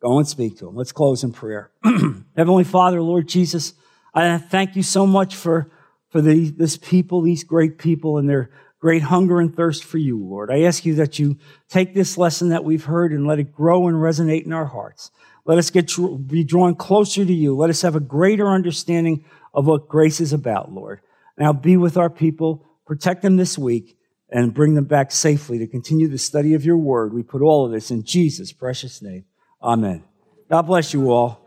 Go 0.00 0.18
and 0.18 0.26
speak 0.26 0.58
to 0.58 0.68
him. 0.68 0.76
Let's 0.76 0.92
close 0.92 1.22
in 1.22 1.32
prayer. 1.32 1.70
Heavenly 2.36 2.64
Father, 2.64 3.02
Lord 3.02 3.28
Jesus, 3.28 3.74
I 4.14 4.38
thank 4.38 4.76
you 4.76 4.82
so 4.82 5.06
much 5.06 5.36
for, 5.36 5.70
for 6.08 6.20
the, 6.20 6.50
this 6.50 6.76
people, 6.76 7.20
these 7.20 7.44
great 7.44 7.78
people, 7.78 8.18
and 8.18 8.28
their 8.28 8.50
great 8.80 9.02
hunger 9.02 9.38
and 9.40 9.54
thirst 9.54 9.84
for 9.84 9.98
you, 9.98 10.22
Lord. 10.22 10.50
I 10.50 10.62
ask 10.62 10.84
you 10.84 10.94
that 10.96 11.18
you 11.18 11.36
take 11.68 11.94
this 11.94 12.18
lesson 12.18 12.48
that 12.48 12.64
we've 12.64 12.84
heard 12.84 13.12
and 13.12 13.26
let 13.26 13.38
it 13.38 13.52
grow 13.52 13.86
and 13.86 13.96
resonate 13.96 14.46
in 14.46 14.52
our 14.52 14.64
hearts. 14.64 15.10
Let 15.44 15.58
us 15.58 15.70
get 15.70 15.92
be 16.26 16.44
drawn 16.44 16.74
closer 16.74 17.24
to 17.24 17.32
you. 17.32 17.54
Let 17.54 17.70
us 17.70 17.82
have 17.82 17.96
a 17.96 18.00
greater 18.00 18.48
understanding 18.48 19.24
of 19.54 19.66
what 19.66 19.88
grace 19.88 20.20
is 20.20 20.32
about, 20.32 20.72
Lord. 20.72 21.00
Now 21.38 21.52
be 21.52 21.76
with 21.76 21.96
our 21.96 22.10
people, 22.10 22.66
protect 22.86 23.22
them 23.22 23.36
this 23.36 23.58
week, 23.58 23.96
and 24.30 24.54
bring 24.54 24.74
them 24.74 24.84
back 24.84 25.10
safely 25.10 25.58
to 25.58 25.66
continue 25.66 26.08
the 26.08 26.18
study 26.18 26.54
of 26.54 26.64
your 26.64 26.76
word. 26.76 27.12
We 27.12 27.22
put 27.22 27.42
all 27.42 27.66
of 27.66 27.72
this 27.72 27.90
in 27.90 28.04
Jesus' 28.04 28.52
precious 28.52 29.02
name. 29.02 29.24
Amen. 29.62 30.04
God 30.48 30.62
bless 30.62 30.94
you 30.94 31.10
all. 31.10 31.39